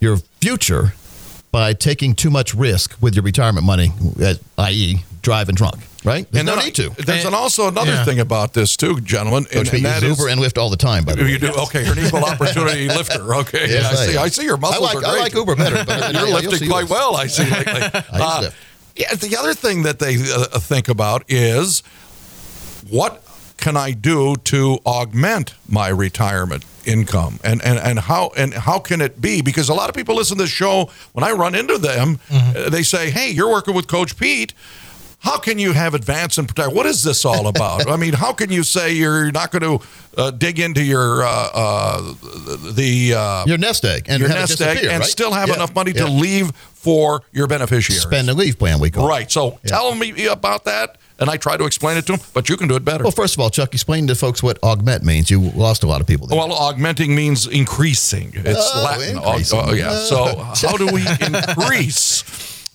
[0.00, 0.94] your future
[1.54, 5.78] by taking too much risk with your retirement money, uh, i.e., driving drunk?
[6.04, 6.26] right?
[6.32, 6.90] There's And no then need to.
[7.02, 8.04] There's an, also another Yeah.
[8.04, 10.58] thing about this too, gentlemen, Coach and, Pete and that uses is Uber and Lyft
[10.58, 11.30] all the time, by the way.
[11.30, 11.82] you do okay.
[11.84, 13.34] You're an equal opportunity lifter.
[13.36, 14.16] Okay, Yes, I I see.
[14.18, 15.10] I see your muscles I like, are great.
[15.20, 15.84] I like Uber better.
[15.86, 16.90] But You're you'll lifting quite yours.
[16.90, 17.16] well.
[17.16, 17.82] I see lately.
[18.10, 18.50] Uh,
[18.96, 19.14] yeah.
[19.14, 21.82] The other thing that they uh, think about is
[22.90, 23.23] what
[23.64, 27.40] can I do to augment my retirement income?
[27.42, 29.40] And, and, and how and how can it be?
[29.40, 32.68] Because a lot of people listen to this show when I run into them uh,
[32.68, 34.52] they say hey you're working with coach Pete.
[35.20, 37.88] How can you have advance and protect what is this all about?
[37.94, 39.86] I mean how can you say you're not going to
[40.18, 42.14] uh, dig into your uh, uh,
[42.72, 45.04] the uh, Your nest egg and your nest egg and right?
[45.04, 46.04] still have Yeah, enough money yeah.
[46.04, 48.02] to leave for your beneficiaries.
[48.02, 48.78] Spend and leave plan.
[48.78, 52.12] We call right so tell me about that and I try to explain it to
[52.12, 54.42] them but you can do it better Well, first of all, Chuck, explain to folks
[54.42, 55.30] what augment means.
[55.30, 56.38] You lost a lot of people there.
[56.38, 58.32] Well, augmenting means increasing.
[58.34, 59.18] It's Oh, Latin.
[59.18, 59.60] increasing.
[59.62, 59.94] Oh, yeah.
[60.04, 60.36] So,
[60.68, 62.24] how do we increase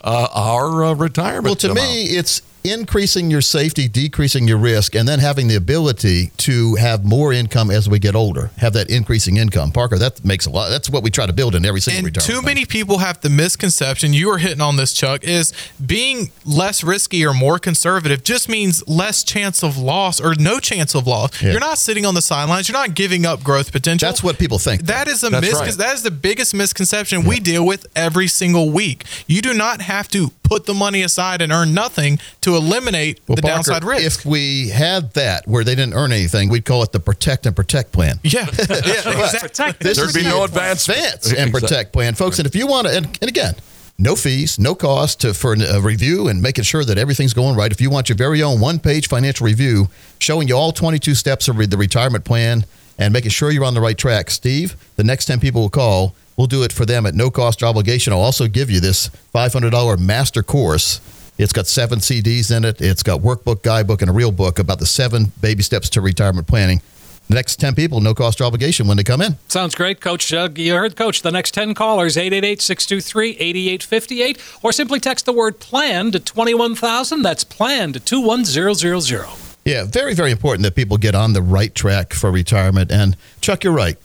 [0.01, 1.45] uh, our uh, retirement?
[1.45, 1.87] Well, to amount?
[1.89, 7.05] me, it's increasing your safety, decreasing your risk, and then having the ability to have
[7.05, 8.51] more income as we get older.
[8.57, 9.71] Have that increasing income.
[9.71, 10.69] Parker, that makes a lot.
[10.69, 12.27] That's what we try to build in every single And retirement.
[12.27, 12.45] too plan.
[12.55, 17.25] many people have the misconception you are hitting on this, Chuck, is being less risky
[17.25, 21.41] or more conservative just means less chance of loss or no chance of loss.
[21.41, 21.51] Yeah.
[21.51, 22.67] You're not sitting on the sidelines.
[22.69, 24.07] You're not giving up growth potential.
[24.07, 24.83] That's what people think.
[24.83, 25.71] That is a mis- right.
[25.73, 29.05] that is the biggest misconception we deal with every single week.
[29.27, 33.35] You do not have to put the money aside and earn nothing to eliminate Well,
[33.35, 34.21] the Parker, downside risk.
[34.21, 37.55] If we had that where they didn't earn anything, we'd call it the protect and
[37.55, 38.19] protect plan.
[38.23, 39.73] yeah, yeah, exactly.
[39.79, 41.61] This There'd is be the no advance- advance and Exactly.
[41.61, 42.39] protect plan, folks.
[42.39, 43.53] And if you want to, and, and again,
[43.97, 47.71] no fees, no cost to, for a review and making sure that everything's going right.
[47.71, 51.57] If you want your very own one-page financial review showing you all 22 steps of
[51.57, 52.65] the retirement plan
[52.97, 56.15] and making sure you're on the right track, Steve, the next 10 people will call.
[56.39, 58.13] We'll do it for them at no cost or obligation.
[58.13, 61.01] I'll also give you this $500 master course.
[61.37, 62.79] It's got seven CDs in it.
[62.79, 66.47] It's got workbook, guidebook, and a real book about the seven baby steps to retirement
[66.47, 66.81] planning.
[67.27, 69.35] The next 10 people, no cost or obligation when they come in.
[69.49, 70.31] Sounds great, Coach.
[70.31, 71.23] Uh, you heard Coach.
[71.23, 77.21] The next 10 callers, 888-623-8858, or simply text the word PLAN to 21000.
[77.21, 79.27] That's PLAN to 21000.
[79.65, 82.93] Yeah, very, very important that people get on the right track for retirement.
[82.93, 83.97] And Chuck, you're right.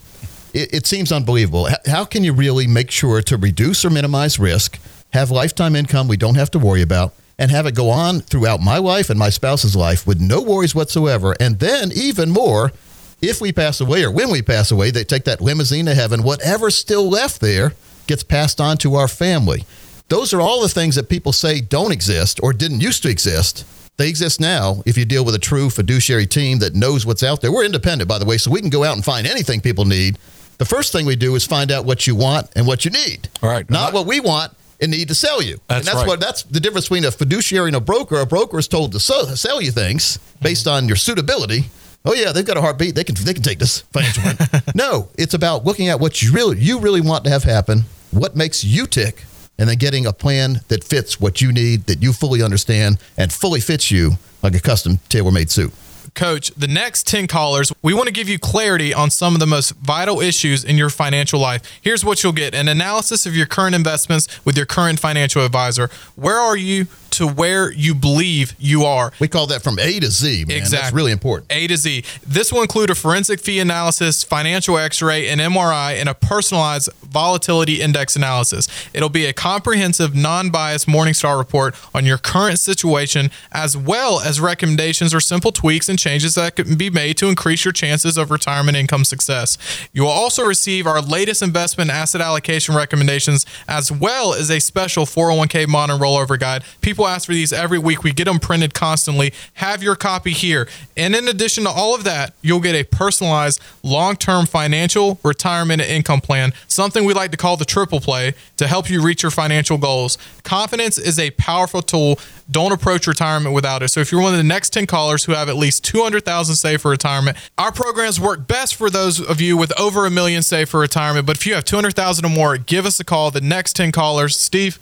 [0.54, 1.68] It, it seems unbelievable.
[1.86, 4.78] How can you really make sure to reduce or minimize risk,
[5.12, 8.60] have lifetime income we don't have to worry about, and have it go on throughout
[8.60, 11.34] my life and my spouse's life with no worries whatsoever?
[11.40, 12.72] And then, even more,
[13.20, 16.22] if we pass away or when we pass away, they take that limousine to heaven,
[16.22, 17.72] whatever's still left there
[18.06, 19.64] gets passed on to our family.
[20.08, 23.64] Those are all the things that people say don't exist or didn't used to exist.
[23.96, 27.40] They exist now if you deal with a true fiduciary team that knows what's out
[27.40, 27.50] there.
[27.50, 30.18] We're independent, by the way, so we can go out and find anything people need.
[30.58, 33.28] The first thing we do is find out what you want and what you need.
[33.42, 33.68] All right.
[33.68, 35.58] Not what we want and need to sell you.
[35.68, 36.06] That's and that's right.
[36.06, 38.20] what that's the difference between a fiduciary and a broker.
[38.20, 41.64] A broker is told to so, sell you things based on your suitability.
[42.04, 42.94] Oh yeah, they've got a heartbeat.
[42.94, 44.62] They can they can take this financial one.
[44.74, 48.36] no, it's about looking at what you really you really want to have happen, what
[48.36, 49.24] makes you tick,
[49.58, 53.32] and then getting a plan that fits what you need, that you fully understand, and
[53.32, 54.12] fully fits you
[54.42, 55.72] like a custom tailor-made suit.
[56.14, 59.46] Coach, the next 10 callers, we want to give you clarity on some of the
[59.46, 61.62] most vital issues in your financial life.
[61.82, 65.90] Here's what you'll get an analysis of your current investments with your current financial advisor.
[66.14, 69.12] Where are you to where you believe you are?
[69.20, 70.62] We call that from A to Z, man.
[70.70, 71.50] That's really important.
[71.52, 72.04] A to Z.
[72.26, 76.88] This will include a forensic fee analysis, financial x ray, an MRI, and a personalized
[77.02, 78.68] volatility index analysis.
[78.92, 84.40] It'll be a comprehensive, non biased Morningstar report on your current situation, as well as
[84.40, 88.30] recommendations or simple tweaks and changes that can be made to increase your chances of
[88.30, 89.58] retirement income success.
[89.92, 95.04] You will also receive our latest investment asset allocation recommendations, as well as a special
[95.06, 96.64] 401k modern rollover guide.
[96.80, 98.02] People ask for these every week.
[98.02, 99.32] We get them printed constantly.
[99.54, 100.68] Have your copy here.
[100.96, 105.82] And in addition to all of that, you'll get a personalized long term financial, retirement,
[105.82, 109.22] and income plan, something we like to call the triple play to help you reach
[109.22, 110.18] your financial goals.
[110.42, 112.18] Confidence is a powerful tool.
[112.50, 113.88] Don't approach retirement without it.
[113.88, 116.82] So if you're one of the next 10 callers who have at least 200,000 saved
[116.82, 120.70] for retirement, our programs work best for those of you with over a million saved
[120.70, 121.26] for retirement.
[121.26, 123.30] But if you have 200,000 or more, give us a call.
[123.30, 124.78] The next 10 callers, Steve.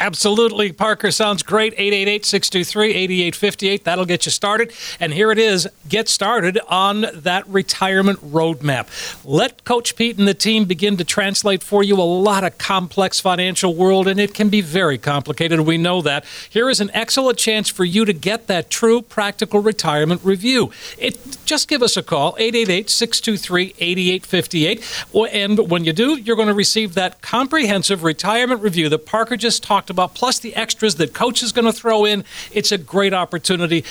[0.00, 1.10] Absolutely, Parker.
[1.10, 1.74] Sounds great.
[1.74, 3.84] 888 623 8858.
[3.84, 4.72] That'll get you started.
[4.98, 5.68] And here it is.
[5.90, 8.88] Get started on that retirement roadmap.
[9.26, 13.20] Let Coach Pete and the team begin to translate for you a lot of complex
[13.20, 15.60] financial world, and it can be very complicated.
[15.60, 16.24] We know that.
[16.48, 20.72] Here is an excellent chance for you to get that true practical retirement review.
[20.96, 25.04] It Just give us a call, 888 623 8858.
[25.34, 29.62] And when you do, you're going to receive that comprehensive retirement review that Parker just
[29.62, 32.24] talked talked about, plus the extras that Coach is going to throw in.
[32.52, 33.84] It's a great opportunity.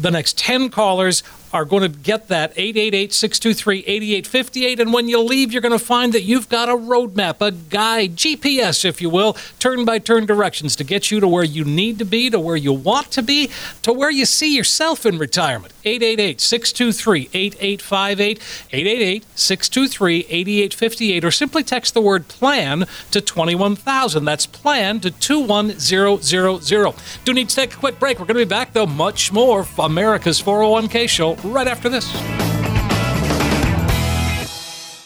[0.00, 1.22] The next 10 callers
[1.54, 4.80] are going to get that 888 623 8858.
[4.80, 8.16] And when you leave, you're going to find that you've got a roadmap, a guide,
[8.16, 12.00] GPS, if you will, turn by turn directions to get you to where you need
[12.00, 13.50] to be, to where you want to be,
[13.82, 15.72] to where you see yourself in retirement.
[15.84, 24.24] 888 623 8858, 888 623 8858, or simply text the word plan to 21000.
[24.24, 26.94] That's plan to 21000.
[27.24, 28.18] Do need to take a quick break.
[28.18, 32.14] We're going to be back, though, much more America's 401k show right after this.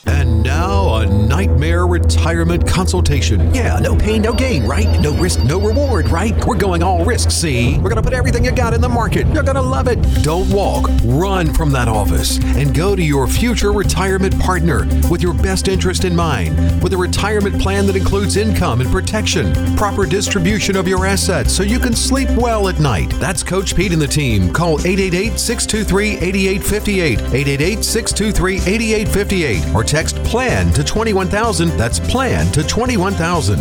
[0.07, 3.53] And now, a nightmare retirement consultation.
[3.53, 5.01] Yeah, no pain, no gain, right?
[5.01, 6.35] No risk, no reward, right?
[6.47, 7.77] We're going all risk, see?
[7.79, 9.27] We're gonna put everything you got in the market.
[9.29, 9.99] You're gonna love it.
[10.23, 15.35] Don't walk, run from that office and go to your future retirement partner with your
[15.35, 20.77] best interest in mind, with a retirement plan that includes income and protection, proper distribution
[20.77, 23.11] of your assets so you can sleep well at night.
[23.19, 24.53] That's Coach Pete and the team.
[24.53, 31.71] Call 888 623 8858, 888 623 8858, or text PLAN to 21000.
[31.88, 33.59] That's PLAN to 21000.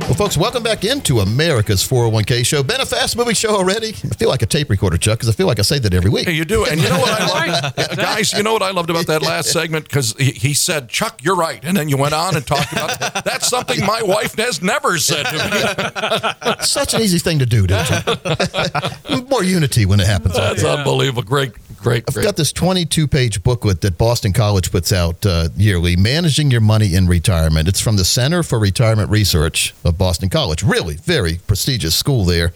[0.00, 2.64] Well, folks, welcome back into America's 401k show.
[2.64, 3.90] Been a fast moving show already?
[3.90, 6.10] I feel like a tape recorder, Chuck, because I feel like I say that every
[6.10, 6.26] week.
[6.28, 6.64] You do.
[6.64, 7.26] And you know what I
[7.76, 7.96] loved?
[7.96, 9.84] Guys, you know what I loved about that last segment?
[9.84, 11.64] Because he, he said, Chuck, you're right.
[11.64, 13.24] And then you went on and talked about that.
[13.24, 16.64] That's something my wife has never said to me.
[16.64, 19.22] Such an easy thing to do, don't you?
[19.30, 20.34] More unity when it happens.
[20.34, 20.78] like That's that.
[20.80, 21.22] unbelievable.
[21.22, 21.52] Great,
[21.84, 22.24] great, I've great.
[22.24, 26.94] got this 22 page booklet that Boston College puts out uh, yearly, Managing Your Money
[26.94, 27.68] in Retirement.
[27.68, 30.62] It's from the Center for Retirement Research of Boston College.
[30.62, 32.52] Really, very prestigious school there.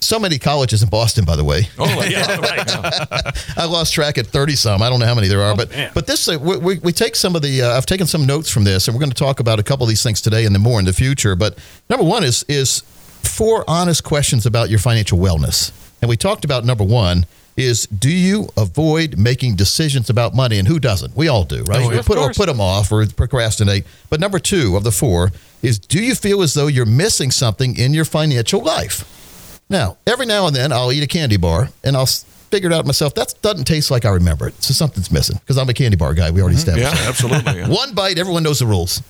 [0.00, 1.68] So many colleges in Boston, by the way.
[1.78, 3.56] Oh, yeah, right.
[3.56, 4.82] I lost track at 30 some.
[4.82, 5.92] I don't know how many there are, but man.
[5.94, 8.50] but this uh, we, we, we take some of the uh, I've taken some notes
[8.50, 10.54] from this and we're going to talk about a couple of these things today and
[10.54, 11.34] then more in the future.
[11.36, 11.56] But
[11.88, 12.80] number 1 is is
[13.22, 15.72] four honest questions about your financial wellness.
[16.02, 17.24] And we talked about number 1
[17.56, 21.16] is do you avoid making decisions about money and who doesn't?
[21.16, 21.82] We all do, right?
[21.84, 23.84] Oh, we put or put them off or procrastinate.
[24.10, 25.30] But number 2 of the four
[25.62, 29.60] is do you feel as though you're missing something in your financial life?
[29.70, 32.86] Now, every now and then I'll eat a candy bar and I'll figure it out
[32.86, 33.14] myself.
[33.14, 34.62] That doesn't taste like I remember it.
[34.62, 36.30] So something's missing because I'm a candy bar guy.
[36.30, 36.96] We already established Mm-hmm.
[36.96, 37.08] Yeah, that.
[37.08, 37.60] absolutely.
[37.60, 37.68] yeah.
[37.74, 39.00] One bite, everyone knows the rules.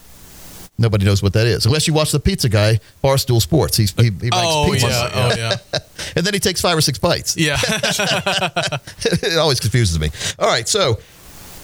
[0.77, 3.77] Nobody knows what that is unless you watch the pizza guy, Barstool Sports.
[3.77, 4.87] He's, he, he ranks Oh pizza.
[4.87, 5.79] yeah, oh yeah,
[6.17, 7.37] And then he takes five or six bites.
[7.37, 7.57] yeah.
[9.03, 10.09] it always confuses me.
[10.39, 10.99] All right, so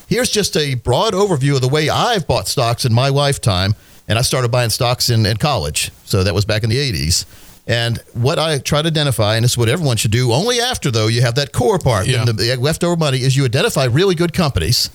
[0.07, 3.75] here's just a broad overview of the way I've bought stocks in my lifetime.
[4.07, 5.89] And I started buying stocks in, in college.
[6.05, 7.25] So that was back in the 80s.
[7.67, 10.91] And what I try to identify, and this is what everyone should do, only after,
[10.91, 12.25] though, you have that core part, Yeah.
[12.25, 14.89] the leftover money, is you identify really good companies,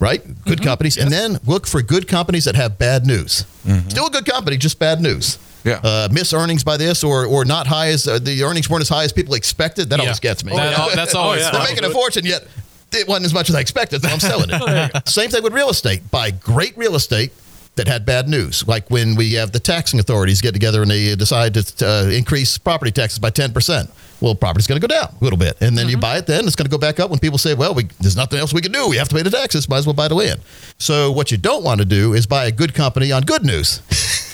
[0.00, 0.22] right?
[0.44, 3.44] Good companies, and then look for good companies that have bad news.
[3.88, 5.38] Still a good company, just bad news.
[5.64, 5.80] Yeah.
[5.82, 8.88] Uh, miss earnings by this, or or not high as uh, the earnings weren't as
[8.90, 9.88] high as people expected.
[9.90, 10.04] That Yeah.
[10.04, 10.54] always gets me.
[10.54, 11.52] That al- that's always yeah.
[11.52, 12.46] They're making a fortune, yet
[12.92, 15.08] it wasn't as much as I expected, so I'm selling it.
[15.08, 16.10] Same thing with real estate.
[16.10, 17.32] Buy great real estate
[17.76, 21.14] that had bad news, like when we have the taxing authorities get together and they
[21.16, 23.90] decide to uh, increase property taxes by 10%.
[24.20, 25.60] Well, property's going to go down a little bit.
[25.60, 27.52] And then you buy it then, it's going to go back up when people say,
[27.54, 28.88] well, we, there's nothing else we can do.
[28.88, 29.68] We have to pay the taxes.
[29.68, 30.40] Might as well buy the land.
[30.78, 33.80] So what you don't want to do is buy a good company on good news.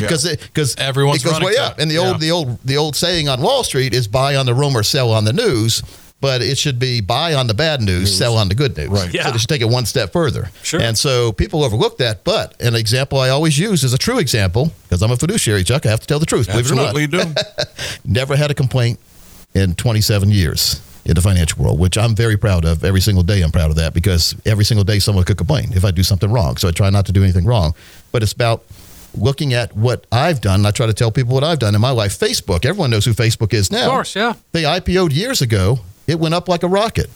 [0.00, 2.00] Because because Everyone's it goes way up, and the Yeah.
[2.12, 5.10] old the old the old saying on Wall Street is buy on the rumor, sell
[5.10, 5.82] on the news.
[6.22, 8.88] But it should be buy on the bad news, sell on the good news.
[8.88, 9.12] Right.
[9.12, 9.24] Yeah.
[9.24, 10.50] So they should take it one step further.
[10.62, 10.80] Sure.
[10.80, 12.22] And so people overlook that.
[12.22, 15.84] But an example I always use is a true example because I'm a fiduciary, Chuck.
[15.84, 16.46] I have to tell the truth.
[16.46, 16.94] Believe it or not.
[16.94, 17.34] do.
[18.04, 19.00] Never had a complaint
[19.52, 22.84] in 27 years in the financial world, which I'm very proud of.
[22.84, 25.84] Every single day, I'm proud of that because every single day someone could complain if
[25.84, 26.56] I do something wrong.
[26.56, 27.74] So I try not to do anything wrong.
[28.12, 28.62] But it's about
[29.14, 30.64] looking at what I've done.
[30.64, 32.18] I try to tell people what I've done in my life.
[32.18, 33.86] Facebook, everyone knows who Facebook is now.
[33.86, 34.34] Of course, yeah.
[34.52, 35.80] They IPO'd years ago.
[36.06, 37.08] It went up like a rocket.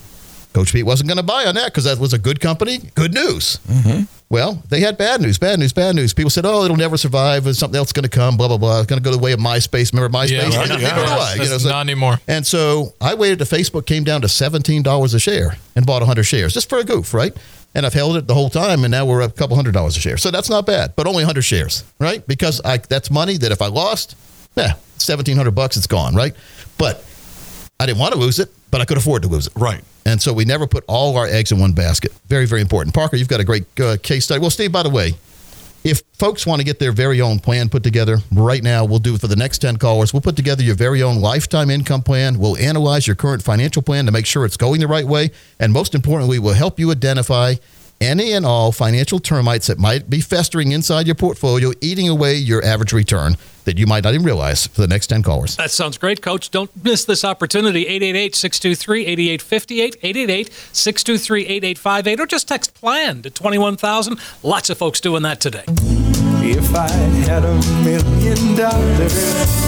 [0.52, 2.78] Coach Pete wasn't going to buy on that because that was a good company.
[2.94, 3.58] Good news.
[3.68, 4.04] Mm-hmm.
[4.30, 6.14] Well, they had bad news, bad news, bad news.
[6.14, 7.44] People said, "Oh, it'll never survive.
[7.44, 8.78] There's something else going to come." Blah blah blah.
[8.78, 9.92] It's going to go the way of MySpace.
[9.92, 10.30] Remember MySpace?
[10.30, 10.94] Yeah, right, Neither yeah.
[10.96, 12.18] do I, you know, so- not anymore.
[12.26, 16.02] and so I waited till Facebook came down to seventeen dollars a share and bought
[16.02, 17.36] hundred shares just for a goof, right?
[17.74, 19.96] And I've held it the whole time, and now we're up a couple hundred dollars
[19.98, 20.16] a share.
[20.16, 22.26] So that's not bad, but only hundred shares, right?
[22.26, 24.16] Because I, that's money that if I lost,
[24.56, 26.34] yeah, seventeen hundred bucks, it's gone, right?
[26.78, 27.04] But
[27.78, 29.52] I didn't want to lose it, but I could afford to lose it.
[29.56, 29.82] Right.
[30.04, 32.12] And so we never put all our eggs in one basket.
[32.28, 32.94] Very, very important.
[32.94, 34.40] Parker, you've got a great uh, case study.
[34.40, 35.14] Well, Steve, by the way,
[35.86, 39.14] if folks want to get their very own plan put together right now, we'll do
[39.14, 40.12] it for the next 10 callers.
[40.12, 42.40] We'll put together your very own lifetime income plan.
[42.40, 45.30] We'll analyze your current financial plan to make sure it's going the right way.
[45.60, 47.54] And most importantly, we'll help you identify
[48.00, 52.64] any and all financial termites that might be festering inside your portfolio, eating away your
[52.64, 55.56] average return that you might not even realize for the next 10 callers.
[55.56, 56.50] That sounds great, Coach.
[56.50, 57.86] Don't miss this opportunity.
[57.86, 64.18] 888 623 8858, 888 623 8858, or just text PLAN to 21,000.
[64.42, 65.64] Lots of folks doing that today.
[65.68, 69.66] If I had a million dollars,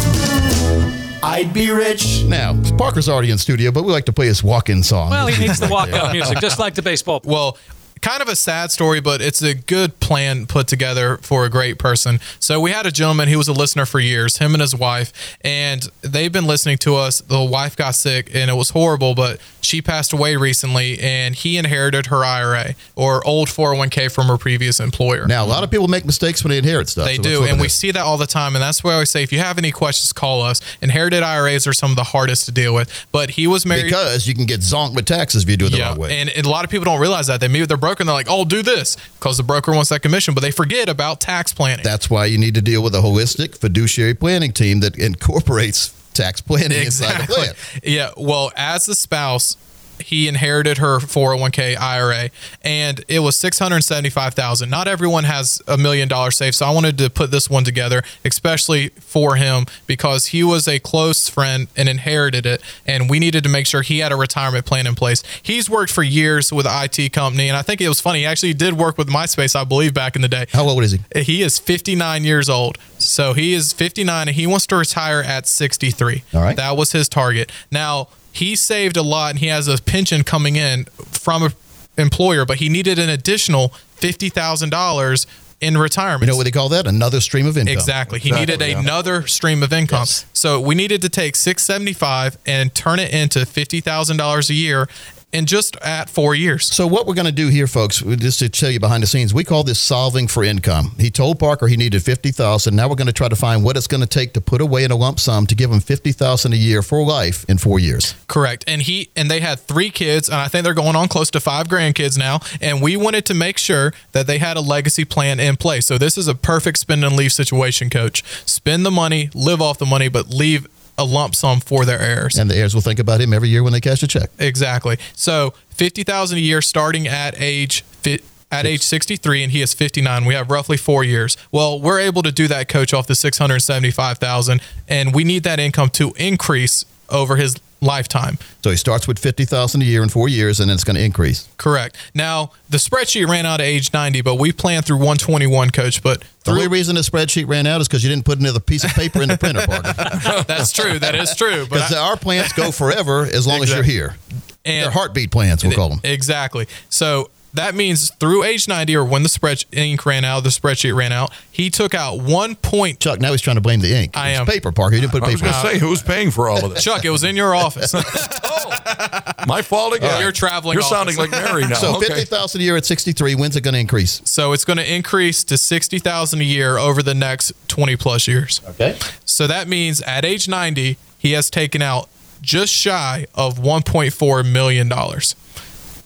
[1.23, 2.23] I'd be rich.
[2.25, 5.11] Now, Parker's already in studio, but we like to play his walk in song.
[5.11, 7.21] Well, he needs the walkout music, just like the baseball.
[7.25, 7.59] Well,
[8.01, 11.79] kind of a sad story, but it's a good plan put together for a great
[11.79, 12.21] person.
[12.39, 15.37] So we had a gentleman, he was a listener for years, him and his wife,
[15.43, 17.21] and they've been listening to us.
[17.21, 21.57] The wife got sick and it was horrible, but she passed away recently and he
[21.57, 25.27] inherited her IRA or old 401k from her previous employer.
[25.27, 27.07] Now, a lot of people make mistakes when they inherit stuff.
[27.07, 28.55] They so do, and we see that all the time.
[28.57, 30.61] And that's why I always say, if you have any questions, call us.
[30.81, 33.07] Inherited IRAs are some of the hardest to deal with.
[33.13, 35.71] But he was married because you can get zonked with taxes if you do it
[35.71, 36.19] the yeah, wrong way.
[36.19, 37.41] and, and a lot of people don't realize that.
[37.41, 40.01] They maybe they're broker and they're like, "Oh, do this," because the broker wants that
[40.03, 41.85] commission, but they forget about tax planning.
[41.85, 46.41] That's why you need to deal with a holistic fiduciary planning team that incorporates tax
[46.41, 47.35] planning inside the Exactly.
[47.37, 47.55] plan.
[47.85, 48.11] Yeah.
[48.17, 49.57] Well, as the spouse,
[50.01, 52.31] he inherited her 401k IRA,
[52.63, 54.71] and it was six hundred seventy-five thousand.
[54.71, 58.03] Not everyone has a million dollars safe, so I wanted to put this one together,
[58.25, 63.43] especially for him because he was a close friend and inherited it, and we needed
[63.45, 65.23] to make sure he had a retirement plan in place.
[65.43, 68.21] He's worked for years with an IT company, and I think it was funny.
[68.21, 70.47] He actually did work with MySpace, I believe, back in the day.
[70.53, 71.01] How old is he?
[71.23, 72.79] He is 59 years old.
[72.99, 76.25] So he is 59 and he wants to retire at 63.
[76.35, 76.57] All right.
[76.57, 77.51] That was his target.
[77.71, 81.53] Now, he saved a lot and he has a pension coming in from an
[81.97, 85.27] employer, but he needed an additional $50,000
[85.61, 86.23] in retirement.
[86.23, 86.87] You know what they call that?
[86.87, 87.73] Another stream of income.
[87.73, 88.21] Exactly.
[88.21, 90.03] He needed another stream of income.
[90.03, 90.25] Yes.
[90.33, 94.89] So we needed to take 675 and turn it into $50,000 a year
[95.33, 96.67] in just at 4 years.
[96.67, 99.35] So what we're going to do here, folks, just to tell you behind the scenes,
[99.35, 100.93] we call this solving for income.
[100.99, 102.77] He told Parker he needed fifty thousand.
[102.77, 104.85] Now we're going to try to find what it's going to take to put away
[104.85, 107.79] in a lump sum to give him fifty thousand a year for life in four
[107.79, 108.15] years.
[108.27, 108.65] Correct.
[108.67, 111.41] And he and they had three kids, and I think they're going on close to
[111.41, 112.41] five grandkids now.
[112.61, 115.87] And we wanted to make sure that they had a legacy plan in place.
[115.87, 118.25] So this is a perfect spend and leave situation, coach.
[118.47, 120.67] Spend the money, live off the money, but leave
[120.99, 122.37] a lump sum for their heirs.
[122.37, 124.31] And the heirs will think about him every year when they cash a check.
[124.39, 124.99] Exactly.
[125.15, 129.63] So fifty thousand a year, starting at age fi- at age sixty three, and he
[129.63, 130.25] is fifty nine.
[130.25, 131.37] We have roughly four years.
[131.53, 135.15] Well, we're able to do that, coach, off the six hundred seventy five thousand, and
[135.15, 138.39] we need that income to increase over his lifetime.
[138.65, 140.97] So he starts with fifty thousand a year in four years, and then it's going
[140.97, 141.49] to increase.
[141.57, 141.97] Correct.
[142.15, 145.71] Now the spreadsheet ran out at age ninety, but we planned through one twenty one,
[145.71, 146.03] coach.
[146.03, 148.85] But The only reason the spreadsheet ran out is because you didn't put another piece
[148.85, 150.45] of paper in the printer, Parker.
[150.47, 150.99] that's true.
[150.99, 151.65] That is true.
[151.65, 154.17] Because our plans go forever as long as you're here.
[154.65, 156.01] And- They're heartbeat plans, we'll call them.
[156.05, 156.67] Exactly.
[156.91, 160.95] So that means through age 90 or when the spread ink ran out, the spreadsheet
[160.95, 163.01] ran out, he took out one point.
[163.01, 164.17] Chuck, now he's trying to blame the ink.
[164.17, 164.47] I am.
[164.47, 164.95] paper, Parker.
[164.95, 166.85] You didn't put I was going to say, who's paying for all of this?
[166.85, 167.95] Chuck, it was in your office.
[169.47, 170.21] My fault again.
[170.21, 171.15] You're traveling You're office.
[171.15, 171.75] sounding like Mary now.
[171.79, 172.07] So okay.
[172.07, 173.35] fifty thousand a year at sixty three.
[173.35, 174.21] When's it going to increase?
[174.25, 178.61] so it's going to increase to 60,000 a year over the next 20 plus years.
[178.67, 178.99] Okay.
[179.25, 182.09] So that means at age 90, he has taken out
[182.41, 185.35] just shy of 1.4 million dollars.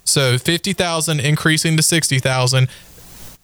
[0.04, 2.68] So 50,000 increasing to 60,000.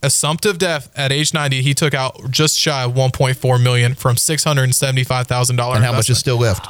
[0.01, 5.75] Assumptive death at age 90, he took out just shy of 1.4 million from $675,000.
[5.75, 6.66] And how much is still left?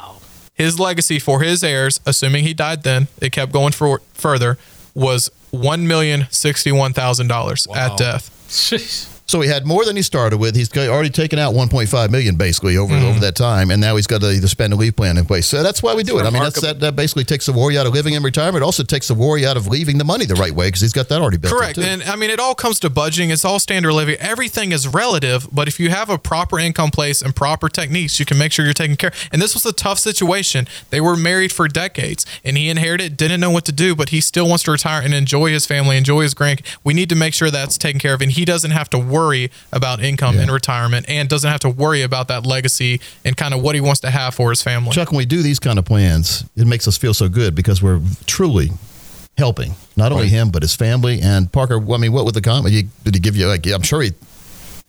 [0.55, 4.57] his legacy for his heirs, assuming he died then, it kept going for further,
[4.93, 8.29] was one million sixty-one thousand dollars at death.
[8.49, 9.18] Jeez.
[9.29, 10.55] So he had more than he started with.
[10.55, 13.05] He's already taken out 1.5 million basically over mm-hmm.
[13.05, 15.45] over that time, and now he's got the, the spend and leave plan in place.
[15.45, 16.23] So that's why we do it.
[16.23, 18.63] I mean, that's, that, that basically takes the worry out of living in retirement.
[18.63, 20.93] It also takes the worry out of leaving the money the right way because he's
[20.93, 21.53] got that already built.
[21.53, 21.77] Correct.
[21.77, 23.29] And I mean, it all comes to budgeting.
[23.29, 24.15] It's all standard living.
[24.15, 28.25] Everything is relative, but if you have a proper income place and proper techniques, you
[28.25, 29.11] can make sure you're taking care.
[29.31, 30.67] And this was a tough situation.
[30.89, 34.21] They were married for decades, and he inherited, didn't know what to do, but he
[34.21, 36.63] still wants to retire and enjoy his family, enjoy his grand.
[36.83, 39.51] We need to make sure that's taken care of, and he doesn't have to worry
[39.71, 43.61] about income in retirement, and doesn't have to worry about that legacy and kind of
[43.61, 44.91] what he wants to have for his family.
[44.91, 47.81] Chuck, when we do these kind of plans, it makes us feel so good because
[47.81, 48.69] we're truly
[49.37, 51.21] helping not only him but his family.
[51.21, 52.73] And Parker, I mean, what was the comment?
[53.03, 53.65] Did he give you like?
[53.67, 54.11] I'm sure he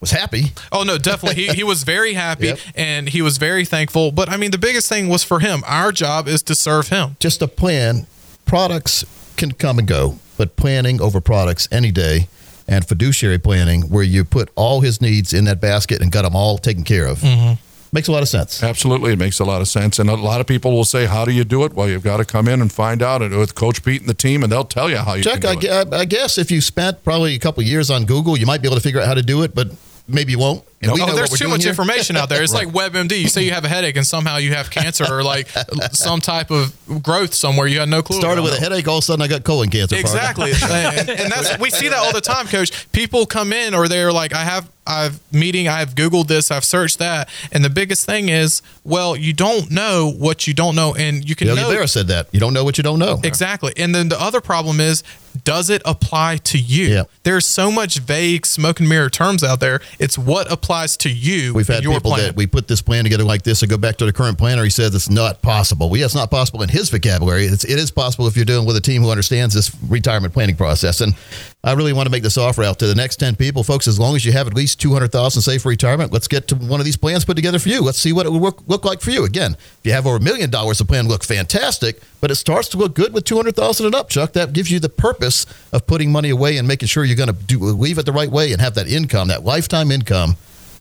[0.00, 0.52] was happy.
[0.72, 1.42] Oh no, definitely.
[1.44, 2.58] He he was very happy Yep.
[2.74, 4.12] and he was very thankful.
[4.12, 5.62] But I mean, the biggest thing was for him.
[5.66, 7.16] Our job is to serve him.
[7.20, 8.06] Just a plan.
[8.46, 9.04] Products
[9.36, 12.26] can come and go, but planning over products any day.
[12.70, 16.36] And fiduciary planning, where you put all his needs in that basket and got them
[16.36, 17.18] all taken care of.
[17.18, 17.60] Mm-hmm.
[17.92, 18.62] Makes a lot of sense.
[18.62, 19.98] Absolutely, it makes a lot of sense.
[19.98, 22.18] And a lot of people will say, "How do you do it?" Well, you've got
[22.18, 24.64] to come in and find out and with Coach Pete and the team, and they'll
[24.64, 25.92] tell you how you Chuck, I, it.
[25.92, 28.76] I guess if you spent probably a couple years on Google, you might be able
[28.76, 29.72] to figure out how to do it, but
[30.12, 30.64] maybe you won't.
[30.82, 31.70] And we oh, there's too much here.
[31.70, 32.42] information out there.
[32.42, 33.20] It's like WebMD.
[33.20, 35.48] You say you have a headache and somehow you have cancer or like
[35.92, 37.66] some type of growth somewhere.
[37.66, 38.18] You had no clue.
[38.18, 39.96] Started with a headache, all of a sudden I got colon cancer.
[39.96, 42.90] Exactly, and, and that's we see that all the time, Coach.
[42.92, 46.98] People come in or they're like, I have I've meeting, I've googled this, I've searched
[46.98, 51.28] that, and the biggest thing is, well, you don't know what you don't know, and
[51.28, 52.28] you can Bill know Rivera said that.
[52.32, 53.20] You don't know what you don't know.
[53.22, 53.72] Exactly.
[53.76, 55.02] And then the other problem is,
[55.44, 56.86] does it apply to you?
[56.86, 57.02] Yeah.
[57.22, 59.80] There's so much vague smoke and mirror terms out there.
[59.98, 61.54] It's what applies to you.
[61.54, 62.24] We've had your people plan.
[62.24, 64.64] that we put this plan together like this and go back to the current planner.
[64.64, 65.88] He says it's not possible.
[65.88, 67.44] Well, yeah, it's not possible in his vocabulary.
[67.44, 70.56] It's, it is possible if you're dealing with a team who understands this retirement planning
[70.56, 71.00] process.
[71.00, 71.14] And
[71.62, 73.62] I really want to make this offer out to the next 10 people.
[73.62, 76.54] Folks, as long as you have at least 200000 saved for retirement, let's get to
[76.54, 77.82] one of these plans put together for you.
[77.82, 79.26] Let's see what it would work, look like for you.
[79.26, 82.68] Again, if you have over a million dollars, the plan look fantastic, but it starts
[82.70, 84.32] to look good with 200000 and up, Chuck.
[84.32, 87.44] That gives you the purpose of putting money away and making sure you're going to
[87.44, 90.36] do leave it the right way and have that income, that lifetime income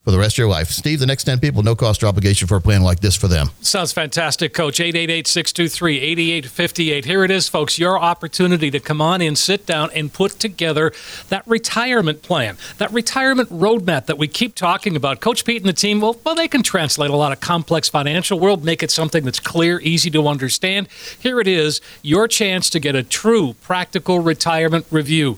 [0.09, 0.69] for the rest of your life.
[0.69, 3.27] Steve, the next 10 people, no cost or obligation for a plan like this for
[3.27, 3.51] them.
[3.61, 4.79] Sounds fantastic, Coach.
[4.79, 7.05] 888 623 8858.
[7.05, 7.77] Here it is, folks.
[7.77, 10.91] Your opportunity to come on in, sit down, and put together
[11.27, 15.19] that retirement plan, that retirement roadmap that we keep talking about.
[15.19, 18.39] Coach Pete and the team, well, well, they can translate a lot of complex financial
[18.39, 20.87] world, make it something that's clear, easy to understand.
[21.19, 25.37] Here it is, your chance to get a true practical retirement review.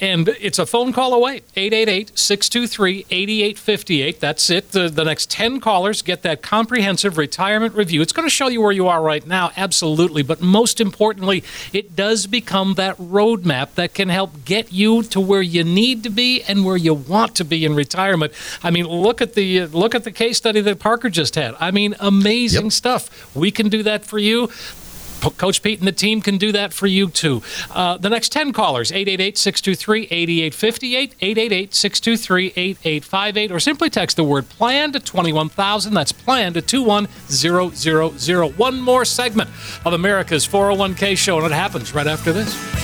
[0.00, 4.03] And it's a phone call away, 888 623 8858.
[4.12, 4.72] That's it.
[4.72, 8.02] The, the next 10 callers get that comprehensive retirement review.
[8.02, 10.22] It's going to show you where you are right now, absolutely.
[10.22, 15.42] But most importantly, it does become that roadmap that can help get you to where
[15.42, 18.32] you need to be and where you want to be in retirement.
[18.62, 21.54] I mean, look at the uh, look at the case study that Parker just had.
[21.60, 23.34] I mean, amazing stuff.
[23.34, 24.50] We can do that for you.
[25.30, 27.42] Coach Pete and the team can do that for you too.
[27.70, 34.24] Uh, the next 10 callers, 888 623 8858, 888 623 8858, or simply text the
[34.24, 35.94] word plan to 21000.
[35.94, 38.56] That's plan to 21000.
[38.56, 39.50] One more segment
[39.84, 42.83] of America's 401k show, and it happens right after this.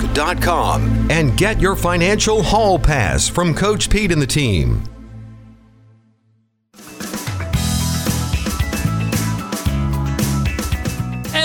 [0.01, 4.83] risk.com and get your financial hall pass from Coach Pete and the team.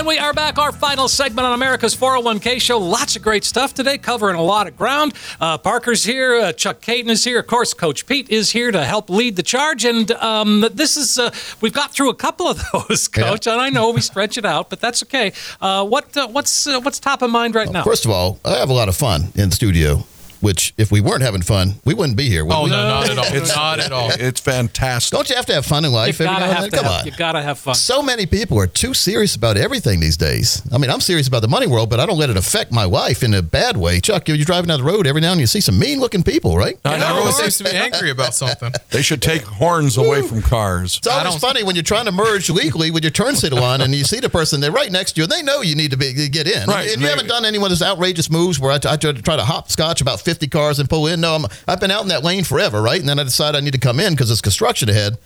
[0.06, 2.78] And we are back, our final segment on America's 401k show.
[2.78, 5.14] Lots of great stuff today, covering a lot of ground.
[5.40, 8.84] Uh, Parker's here, uh, Chuck Kaiton is here, of course, Coach Pete is here to
[8.84, 9.84] help lead the charge.
[9.84, 13.68] And um, this is, uh, we've got through a couple of those, Coach, and I
[13.68, 15.32] know we stretch it out, but that's okay.
[15.60, 17.82] Uh, what uh, What's uh, what's top of mind right now?
[17.82, 20.04] First of all, I have a lot of fun in the studio,
[20.46, 22.44] which if we weren't having fun, we wouldn't be here.
[22.44, 22.70] would Oh we?
[22.70, 23.24] no, not at all.
[23.34, 24.10] It's not at all.
[24.12, 25.14] It's fantastic.
[25.16, 26.20] Don't you have to have fun in life?
[26.20, 26.70] you every gotta now and have then?
[26.70, 27.06] to Come have, on.
[27.06, 27.74] you gotta have fun.
[27.74, 30.62] So many people are too serious about everything these days.
[30.72, 32.84] I mean, I'm serious about the money world, but I don't let it affect my
[32.84, 33.98] life in a bad way.
[34.00, 36.56] Chuck, you're driving down the road every now and you see some mean looking people,
[36.56, 36.78] right?
[36.84, 37.08] I know.
[37.08, 38.72] Everyone seems to be angry about something.
[38.90, 40.96] They should take horns away from cars.
[40.98, 43.94] It's always funny when you're trying to merge legally with your turn signal on, and
[43.94, 45.96] you see the person they're right next to you, and they know you need to
[45.96, 46.68] be get in.
[46.68, 46.86] Right.
[46.88, 49.12] If you haven't done any one of those outrageous moves where I, t- I try
[49.12, 52.02] to try to hopscotch about 50 cars and pull in, no, I'm, I've been out
[52.02, 53.00] in that lane forever, right?
[53.00, 55.16] And then I decide I need to come in because there's construction ahead,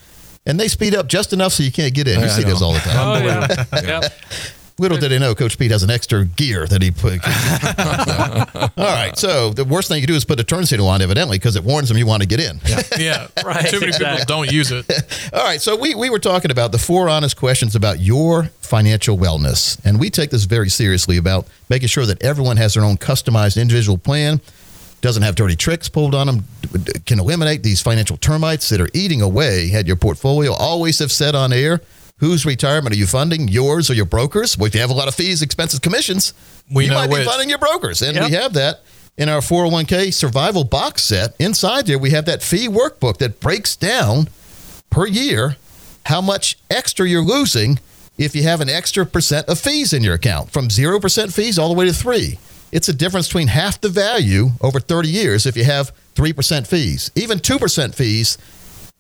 [0.47, 2.21] and they speed up just enough so you can't get in.
[2.21, 2.49] You I see know.
[2.51, 2.97] those all the time.
[2.99, 3.27] Oh,
[3.83, 4.01] yeah.
[4.03, 4.09] yeah.
[4.79, 7.21] Little did they know, Coach Pete has an extra gear that he put.
[8.79, 11.39] all right, so the worst thing you do is put a turn signal on, evidently,
[11.39, 12.61] because it warns them you want to get in.
[12.99, 14.21] Yeah, Right, Too many exactly.
[14.21, 14.87] people don't use it.
[15.35, 19.17] All right, so we, we were talking about the four honest questions about your financial
[19.19, 19.79] wellness.
[19.85, 23.61] And we take this very seriously about making sure that everyone has their own customized
[23.61, 24.41] individual plan,
[25.01, 26.45] doesn't have dirty tricks pulled on them,
[27.07, 30.53] can eliminate these financial termites that are eating away at your portfolio.
[30.53, 31.81] Always have said on air,
[32.19, 34.59] whose retirement are you funding, yours or your brokers?
[34.59, 36.35] Well, if you have a lot of fees, expenses, commissions,
[36.71, 38.03] We you might be funding your brokers.
[38.03, 38.29] And Yep.
[38.31, 38.83] we have that
[39.17, 41.35] in our 401k survival box set.
[41.39, 44.29] Inside there, we have that fee workbook that breaks down
[44.91, 45.57] per year
[46.07, 47.79] how much extra you're losing
[48.19, 51.69] if you have an extra percent of fees in your account from 0% fees all
[51.69, 52.39] the way to 3
[52.73, 57.11] it's a difference between half the value over 30 years if you have 3% fees.
[57.15, 58.39] Even 2% fees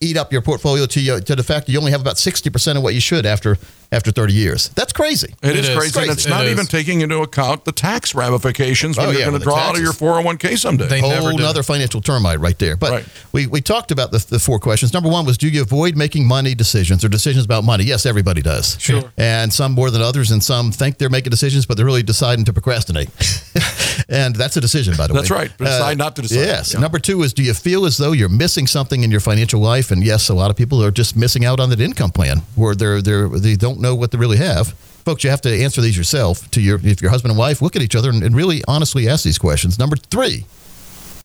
[0.01, 2.77] eat up your portfolio to, you, to the fact that you only have about 60%
[2.77, 3.59] of what you should after
[3.93, 4.69] after 30 years.
[4.71, 5.35] That's crazy.
[5.43, 9.11] It is crazy, and it's not even taking into account the tax ramifications when Oh,
[9.11, 11.01] you're yeah, going to the draw out of your 401k someday.
[11.01, 12.77] whole another financial termite right there.
[12.77, 14.93] But we, we talked about the, the four questions.
[14.93, 17.85] Number one was do you avoid making money decisions or decisions about money?
[17.85, 18.77] Yes, everybody does.
[18.81, 19.03] Sure.
[19.17, 22.45] And some more than others, and some think they're making decisions, but they're really deciding
[22.45, 23.09] to procrastinate.
[24.09, 25.49] and that's a decision, by the That's way.
[25.49, 25.59] That's right.
[25.59, 26.37] Decide uh, not to decide.
[26.37, 26.75] Yes.
[26.75, 26.81] Yeah.
[26.81, 29.91] Number two is do you feel as though you're missing something in your financial life?
[29.91, 32.75] And yes, a lot of people are just missing out on that income plan where
[32.75, 34.73] they're, they're, they don't know what they really have.
[35.05, 37.75] Folks, you have to answer these yourself to your if your husband and wife look
[37.75, 39.79] at each other and, and really honestly ask these questions.
[39.79, 40.45] Number three,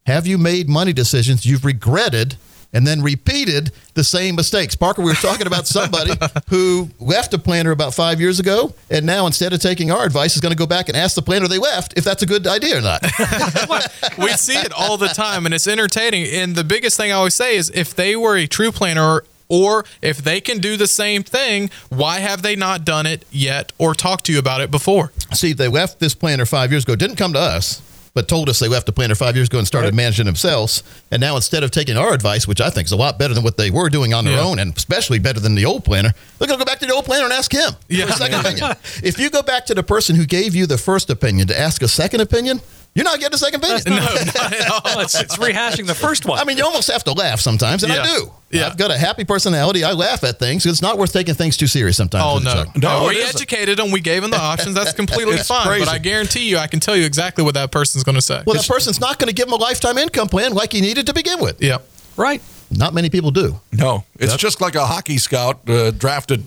[0.05, 2.37] have you made money decisions you've regretted
[2.71, 4.75] and then repeated the same mistakes?
[4.75, 6.11] Parker, we were talking about somebody
[6.49, 10.35] who left a planner about five years ago, and now instead of taking our advice,
[10.35, 12.45] is going to go back and ask the planner they left if that's a good
[12.45, 13.01] idea or not.
[14.17, 16.27] we see it all the time and it's entertaining.
[16.31, 19.85] And the biggest thing I always say is if they were a true planner or
[20.01, 23.93] if they can do the same thing, why have they not done it yet or
[23.93, 25.11] talked to you about it before?
[25.33, 27.81] See, they left this planner five years ago, didn't come to us,
[28.13, 30.83] but told us they left the planner five years ago and started managing themselves.
[31.11, 33.43] And now instead of taking our advice, which I think is a lot better than
[33.43, 34.43] what they were doing on their Yeah.
[34.43, 36.93] own, and especially better than the old planner, they're going to go back to the
[36.93, 38.05] old planner and ask him Yeah.
[38.05, 38.73] for a second opinion.
[39.03, 41.81] If you go back to the person who gave you the first opinion to ask
[41.81, 42.61] a second opinion,
[42.95, 43.81] you're not getting a second opinion.
[43.85, 44.99] No, not at all.
[45.01, 46.39] It's, it's rehashing the first one.
[46.39, 48.31] I mean, you almost have to laugh sometimes, and I do.
[48.49, 48.67] Yeah.
[48.67, 49.83] I've got a happy personality.
[49.83, 50.65] I laugh at things.
[50.65, 52.23] It's not worth taking things too serious sometimes.
[52.25, 52.63] Oh no!
[52.79, 53.91] No, no we educated them.
[53.91, 54.75] We gave them the options.
[54.75, 55.67] That's completely It's fine.
[55.67, 55.85] crazy.
[55.85, 58.41] But I guarantee you, I can tell you exactly what that person's going to say.
[58.45, 61.05] Well, that person's not going to give him a lifetime income plan like he needed
[61.07, 61.61] to begin with.
[61.61, 61.79] yeah.
[62.15, 62.41] right.
[62.71, 63.59] Not many people do.
[63.71, 66.43] No, it's just like a hockey scout uh, drafted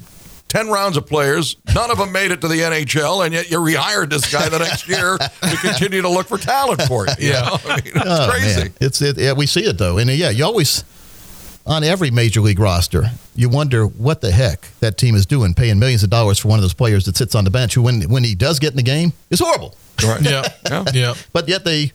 [0.49, 1.57] 10 rounds of players.
[1.74, 4.59] None of them made it to the NHL, and yet you rehired this guy the
[4.59, 7.12] next year to continue to look for talent for you.
[7.18, 7.40] you Yeah.
[7.42, 7.57] know?
[7.68, 8.61] I mean, it's Oh, crazy.
[8.64, 8.74] man.
[8.80, 10.84] It's it, yeah, we see it though, and yeah, you always
[11.66, 15.78] on every major league roster, you wonder what the heck that team is doing, paying
[15.78, 18.03] millions of dollars for one of those players that sits on the bench who, when
[18.09, 19.74] when he does get in the game, is horrible.
[20.03, 20.20] Right.
[20.22, 20.44] Yeah.
[20.70, 20.84] Yeah.
[20.94, 21.14] Yeah.
[21.34, 21.92] But yet they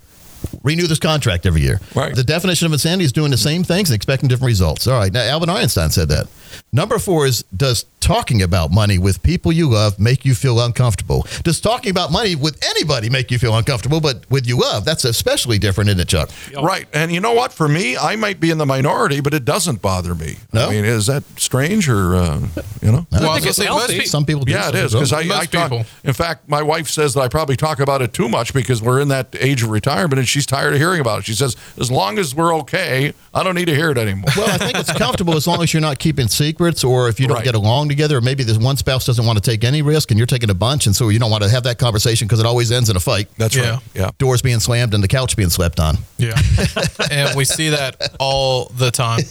[0.62, 1.80] renew this contract every year.
[1.96, 2.14] Right.
[2.14, 4.86] The definition of insanity is doing the same things and expecting different results.
[4.88, 5.12] All right.
[5.12, 6.28] Now, Albert Einstein said that.
[6.72, 11.26] Number four is Does talking about money with people you love make you feel uncomfortable?
[11.44, 14.02] Does talking about money with anybody make you feel uncomfortable?
[14.02, 16.30] But with you love, that's especially different, isn't it, Chuck?
[16.62, 16.88] Right.
[16.94, 17.54] And you know what?
[17.54, 20.38] For me, I might be in the minority, but it doesn't bother me.
[20.52, 20.68] No?
[20.68, 22.40] I mean, is that strange or, uh,
[22.82, 23.08] you know?
[23.12, 23.94] Well, I think it's healthy.
[23.94, 24.52] people, Some people do.
[24.52, 25.14] Yeah, it some is people because.
[25.14, 25.72] I, I talk.
[25.72, 25.86] people.
[26.04, 29.00] In fact, my wife says that I probably talk about it too much because we're
[29.00, 31.26] in that age of retirement, and she's tired of hearing about it.
[31.26, 34.50] She says, "As long as we're okay, I don't need to hear it anymore." Well,
[34.50, 37.36] I think it's comfortable as long as you're not keeping secrets or if you don't
[37.38, 37.46] Right.
[37.46, 40.18] get along together, or maybe this one spouse doesn't want to take any risk and
[40.18, 42.46] you're taking a bunch, and so you don't want to have that conversation because it
[42.46, 43.28] always ends in a fight.
[43.38, 43.70] That's Yeah.
[43.72, 43.80] right.
[43.96, 44.10] Yeah.
[44.18, 45.98] Doors being slammed and the couch being slept on.
[46.18, 46.40] yeah.
[47.12, 49.22] and we see that all the time.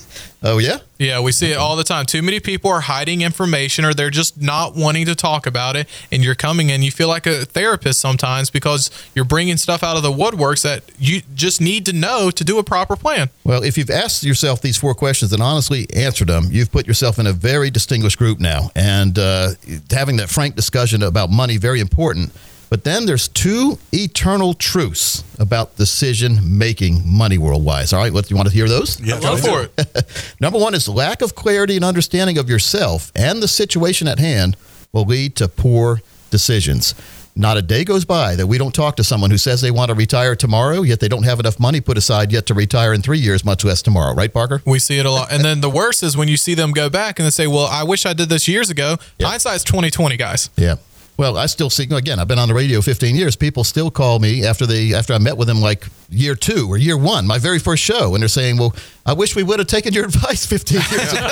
[0.42, 0.78] Oh, yeah?
[1.03, 2.07] Yeah, we see it all the time.
[2.07, 5.88] Too many people are hiding information or they're just not wanting to talk about it.
[6.12, 9.96] And you're coming in, you feel like a therapist sometimes because you're bringing stuff out
[9.96, 13.30] of the woodworks that you just need to know to do a proper plan.
[13.42, 17.18] Well, if you've asked yourself these four questions and honestly answered them, you've put yourself
[17.18, 18.70] in a very distinguished group now.
[18.76, 19.50] And uh,
[19.90, 22.30] having that frank discussion about money, very important.
[22.72, 27.92] But then there's two eternal truths about decision making money world wise.
[27.92, 28.98] All right, what, you want to hear those?
[28.98, 30.34] Yeah, Go for it.
[30.40, 34.56] Number one is lack of clarity and understanding of yourself and the situation at hand
[34.90, 36.00] will lead to poor
[36.30, 36.94] decisions.
[37.36, 39.90] Not a day goes by that we don't talk to someone who says they want
[39.90, 43.02] to retire tomorrow, yet they don't have enough money put aside yet to retire in
[43.02, 44.14] three years, much less tomorrow.
[44.14, 44.62] Right, Parker?
[44.64, 45.30] We see it a lot.
[45.30, 47.66] And then the worst is when you see them go back and they say, Well,
[47.66, 48.96] I wish I did this years ago.
[49.20, 50.48] Hindsight's 2020, guys.
[50.56, 50.76] Yeah.
[51.22, 52.18] Well, I still see again.
[52.18, 53.36] I've been on the radio 15 years.
[53.36, 56.76] People still call me after they after I met with them like year two or
[56.76, 58.74] year one, my very first show, and they're saying, "Well,
[59.06, 61.28] I wish we would have taken your advice 15 years ago."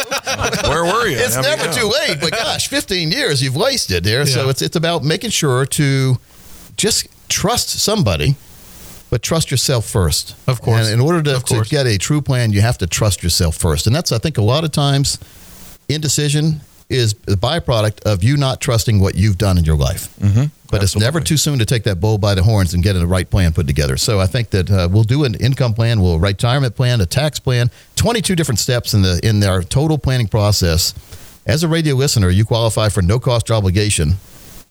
[0.69, 1.17] Where were you?
[1.17, 1.73] it's I mean, never yeah.
[1.73, 4.25] too late, but gosh, 15 years you've wasted there.
[4.27, 6.19] So it's it's about making sure to
[6.77, 8.37] just trust somebody,
[9.11, 10.37] but trust yourself first.
[10.47, 10.87] Of course.
[10.87, 13.89] And in order to, to get a true plan, you have to trust yourself first.
[13.89, 15.19] And that's I think a lot of times
[15.89, 16.61] indecision
[16.91, 20.15] is a byproduct of you not trusting what you've done in your life.
[20.19, 20.45] Mm-hmm.
[20.71, 23.07] But it's never too soon to take that bull by the horns and get a
[23.07, 23.97] right plan put together.
[23.97, 27.41] So I think that uh, we'll do an income plan, we'll retirement plan, a tax
[27.41, 30.95] plan, 22 different steps in the in our total planning process.
[31.47, 34.15] As a radio listener, you qualify for no cost obligation.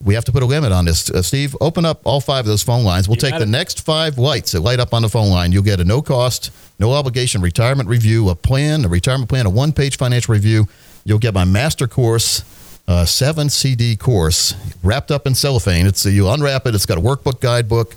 [0.02, 1.10] We have to put a limit on this.
[1.10, 3.06] Uh, Steve, open up all five of those phone lines.
[3.06, 3.48] We'll You take the it.
[3.48, 5.52] next five lights that light up on the phone line.
[5.52, 9.50] You'll get a no cost, no obligation retirement review, a plan, a retirement plan, a
[9.50, 10.68] one page financial review.
[11.04, 12.44] You'll get my master course,
[12.88, 15.86] uh, seven CD course wrapped up in cellophane.
[15.86, 16.74] It's you unwrap it.
[16.74, 17.94] It's got a workbook, guidebook,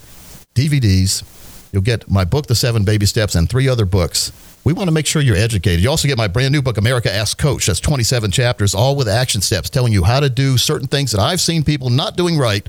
[0.56, 1.24] DVDs.
[1.72, 4.32] You'll get my book, The Seven Baby Steps, and three other books.
[4.66, 5.84] We want to make sure you're educated.
[5.84, 7.66] You also get my brand new book, America Ask Coach.
[7.66, 11.20] That's 27 chapters, all with action steps, telling you how to do certain things that
[11.20, 12.66] I've seen people not doing right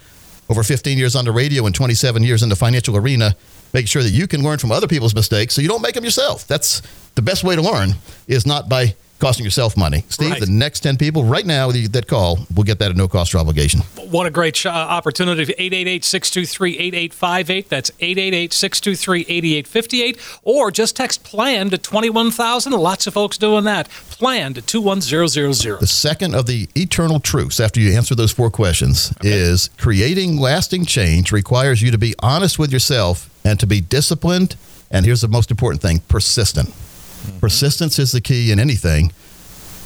[0.49, 3.37] over 15 years on the radio and 27 years in the financial arena.
[3.73, 6.03] Make sure that you can learn from other people's mistakes so you don't make them
[6.05, 6.49] yourself.
[6.49, 6.83] That's
[7.15, 7.91] the best way to learn
[8.27, 10.05] is not by costing yourself money.
[10.11, 10.41] Steve, Right.
[10.41, 13.39] the next 10 people right now that call will get that at no cost or
[13.39, 13.81] obligation.
[14.11, 15.43] What a great sh- uh, opportunity.
[15.57, 17.69] 888 623 8858.
[17.71, 20.19] That's 888 623 8858.
[20.43, 22.73] Or just text PLAN to 21000.
[22.73, 23.89] Lots of folks doing that.
[24.11, 25.81] PLAN to 21000.
[25.81, 30.85] The second of the eternal truths after you answer those four questions is creating lasting
[30.85, 34.57] change requires you to be honest with yourself and to be disciplined.
[34.91, 36.73] And here's the most important thing persistent.
[37.25, 37.39] Mm-hmm.
[37.39, 39.13] Persistence is the key in anything.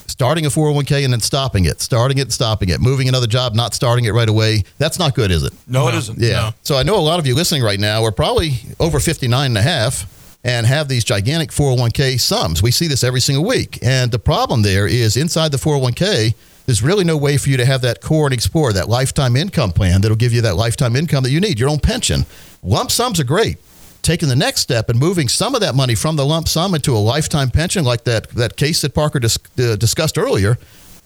[0.07, 3.55] Starting a 401k and then stopping it, starting it, and stopping it, moving another job,
[3.55, 4.65] not starting it right away.
[4.79, 5.53] That's not good, is it?
[5.67, 6.19] No, it isn't.
[6.19, 6.53] Yeah.
[6.63, 9.59] So I know a lot of you listening right now are probably over 59 and
[9.59, 10.07] a half
[10.45, 12.63] and have these gigantic 401k sums.
[12.63, 13.79] We see this every single week.
[13.83, 16.35] And the problem there is inside the 401k,
[16.67, 19.73] there's really no way for you to have that core and explore, that lifetime income
[19.73, 22.25] plan that'll give you that lifetime income that you need, your own pension.
[22.63, 23.59] Lump sums are great.
[24.03, 26.97] Taking the next step and moving some of that money from the lump sum into
[26.97, 30.59] a lifetime pension, like that, that case that Parker dis- uh, discussed earlier,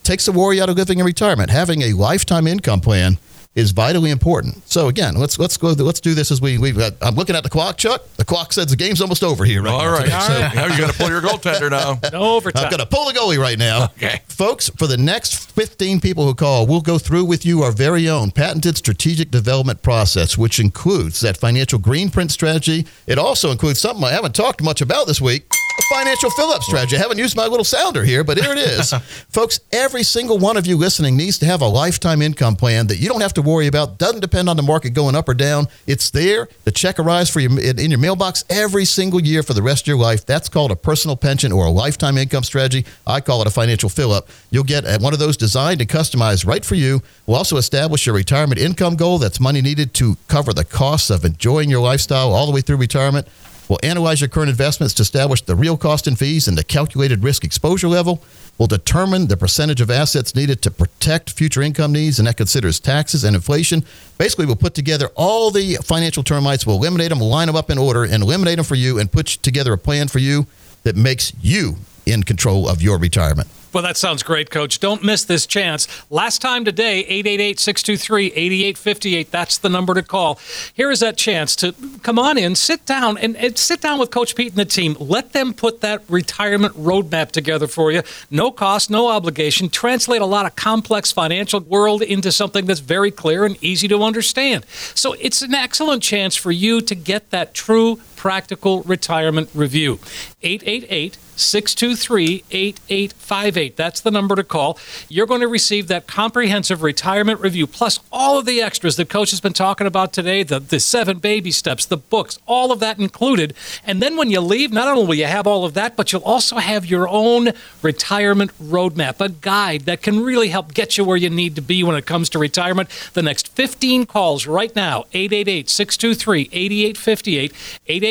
[0.03, 1.49] takes the worry out of living in retirement.
[1.49, 3.17] Having a lifetime income plan
[3.55, 4.67] is vitally important.
[4.67, 5.69] So again, let's let's go.
[5.69, 6.93] Let's do this as we we've got.
[7.01, 8.01] I'm looking at the clock, Chuck.
[8.17, 9.61] The clock says the game's almost over here.
[9.61, 10.05] Right All now right.
[10.05, 10.19] today.
[10.19, 11.99] So Now you got to pull your goaltender now.
[12.13, 12.65] No overtime.
[12.65, 13.85] I'm going to pull the goalie right now.
[13.85, 14.21] Okay.
[14.27, 18.07] Folks, for the next 15 people who call, we'll go through with you our very
[18.07, 22.85] own patented strategic development process, which includes that financial green print strategy.
[23.07, 25.45] It also includes something I haven't talked much about this week.
[25.79, 26.95] A financial fill up strategy.
[26.97, 28.93] I haven't used my little sounder here, but here it is.
[29.29, 32.97] Folks, every single one of you listening needs to have a lifetime income plan that
[32.97, 33.97] you don't have to worry about.
[33.97, 35.67] Doesn't depend on the market going up or down.
[35.87, 36.47] It's there.
[36.63, 39.83] The check arrives for you in in your mailbox every single year for the rest
[39.83, 40.25] of your life.
[40.25, 42.85] That's called a personal pension or a lifetime income strategy.
[43.05, 44.27] I call it a financial fill up.
[44.49, 47.01] You'll get uh, one of those designed and customized right for you.
[47.25, 49.17] We'll also establish your retirement income goal.
[49.17, 52.77] That's money needed to cover the costs of enjoying your lifestyle all the way through
[52.77, 53.27] retirement.
[53.69, 57.23] We'll analyze your current investments to establish the real cost and fees and the calculated
[57.23, 58.23] risk exposure level.
[58.57, 62.79] We'll determine the percentage of assets needed to protect future income needs, and that considers
[62.79, 63.83] taxes and inflation.
[64.17, 67.69] Basically, we'll put together all the financial termites, we'll eliminate them, we'll line them up
[67.69, 70.45] in order, and eliminate them for you, and put together a plan for you
[70.83, 73.49] that makes you in control of your retirement.
[73.73, 74.79] Well, that sounds great, Coach.
[74.79, 75.87] Don't miss this chance.
[76.11, 79.31] Last time today, 888 623 8858.
[79.31, 80.39] That's the number to call.
[80.75, 84.11] Here is that chance to come on in, sit down, and, and sit down with
[84.11, 84.95] Coach Pete and the team.
[84.99, 88.03] Let them put that retirement roadmap together for you.
[88.29, 89.69] No cost, no obligation.
[89.69, 94.03] Translate a lot of complex financial world into something that's very clear and easy to
[94.03, 94.67] understand.
[94.93, 99.99] So it's an excellent chance for you to get that true practical retirement review.
[100.41, 103.75] 888 623 8858.
[103.75, 104.77] That's the number to call.
[105.09, 109.31] You're going to receive that comprehensive retirement review, plus all of the extras that Coach
[109.31, 112.99] has been talking about today the, the seven baby steps, the books, all of that
[112.99, 113.53] included.
[113.85, 116.23] And then when you leave, not only will you have all of that, but you'll
[116.23, 117.49] also have your own
[117.81, 121.83] retirement roadmap, a guide that can really help get you where you need to be
[121.83, 122.89] when it comes to retirement.
[123.13, 127.53] The next 15 calls right now 888 623 8858,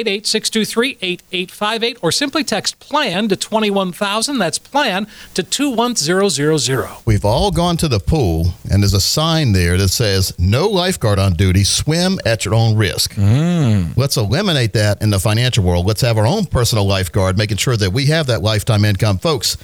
[0.02, 4.38] 888 623 8858, or simply text PLAN to 21000.
[4.38, 6.88] That's PLAN to 21000.
[7.04, 11.18] We've all gone to the pool, and there's a sign there that says "No lifeguard
[11.18, 11.64] on duty.
[11.64, 13.96] Swim at your own risk." Mm.
[13.96, 15.86] Let's eliminate that in the financial world.
[15.86, 19.56] Let's have our own personal lifeguard, making sure that we have that lifetime income, folks.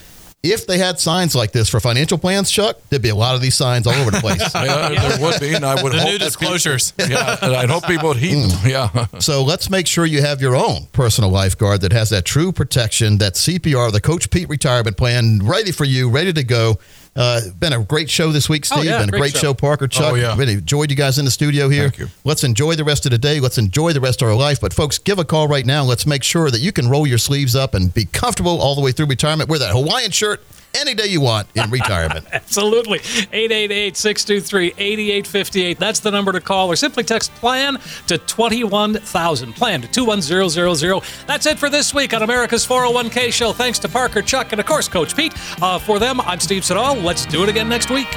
[0.42, 3.40] If they had signs like this for financial plans, Chuck, there'd be a lot of
[3.40, 4.38] these signs all over the place.
[4.54, 6.92] Yeah, there would be, and I would The hope new disclosures.
[6.92, 8.50] People, yeah, and I'd hope people would heed them.
[8.50, 8.70] Mm.
[8.70, 9.06] Yeah.
[9.18, 13.18] So let's make sure you have your own personal lifeguard that has that true protection,
[13.18, 16.78] that CPR, the Coach Pete retirement plan, ready for you, ready to go.
[17.16, 18.78] Uh, been a great show this week, Steve.
[18.78, 19.48] Oh, yeah, been a great great show.
[19.48, 20.12] show, Parker, Chuck.
[20.12, 20.36] Oh, yeah.
[20.36, 21.84] Really enjoyed you guys in the studio here.
[21.84, 22.08] Thank you.
[22.24, 23.40] Let's enjoy the rest of the day.
[23.40, 24.60] Let's enjoy the rest of our life.
[24.60, 25.82] But folks, give a call right now.
[25.84, 28.80] Let's make sure that you can roll your sleeves up and be comfortable all the
[28.80, 29.48] way through retirement.
[29.48, 30.42] Wear that Hawaiian shirt
[30.74, 32.26] any day you want in retirement.
[32.32, 32.98] Absolutely.
[33.32, 35.78] 888 623 8858.
[35.78, 39.54] That's the number to call, or simply text PLAN to 21000.
[39.54, 41.02] PLAN to 21000.
[41.26, 43.52] That's it for this week on America's 401k show.
[43.52, 45.34] Thanks to Parker, Chuck, and of course, Coach Pete.
[45.62, 46.96] Uh, for them, I'm Steve Siddall.
[46.96, 48.08] Let's do it again next week.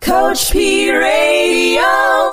[0.00, 2.32] Coach P Radio.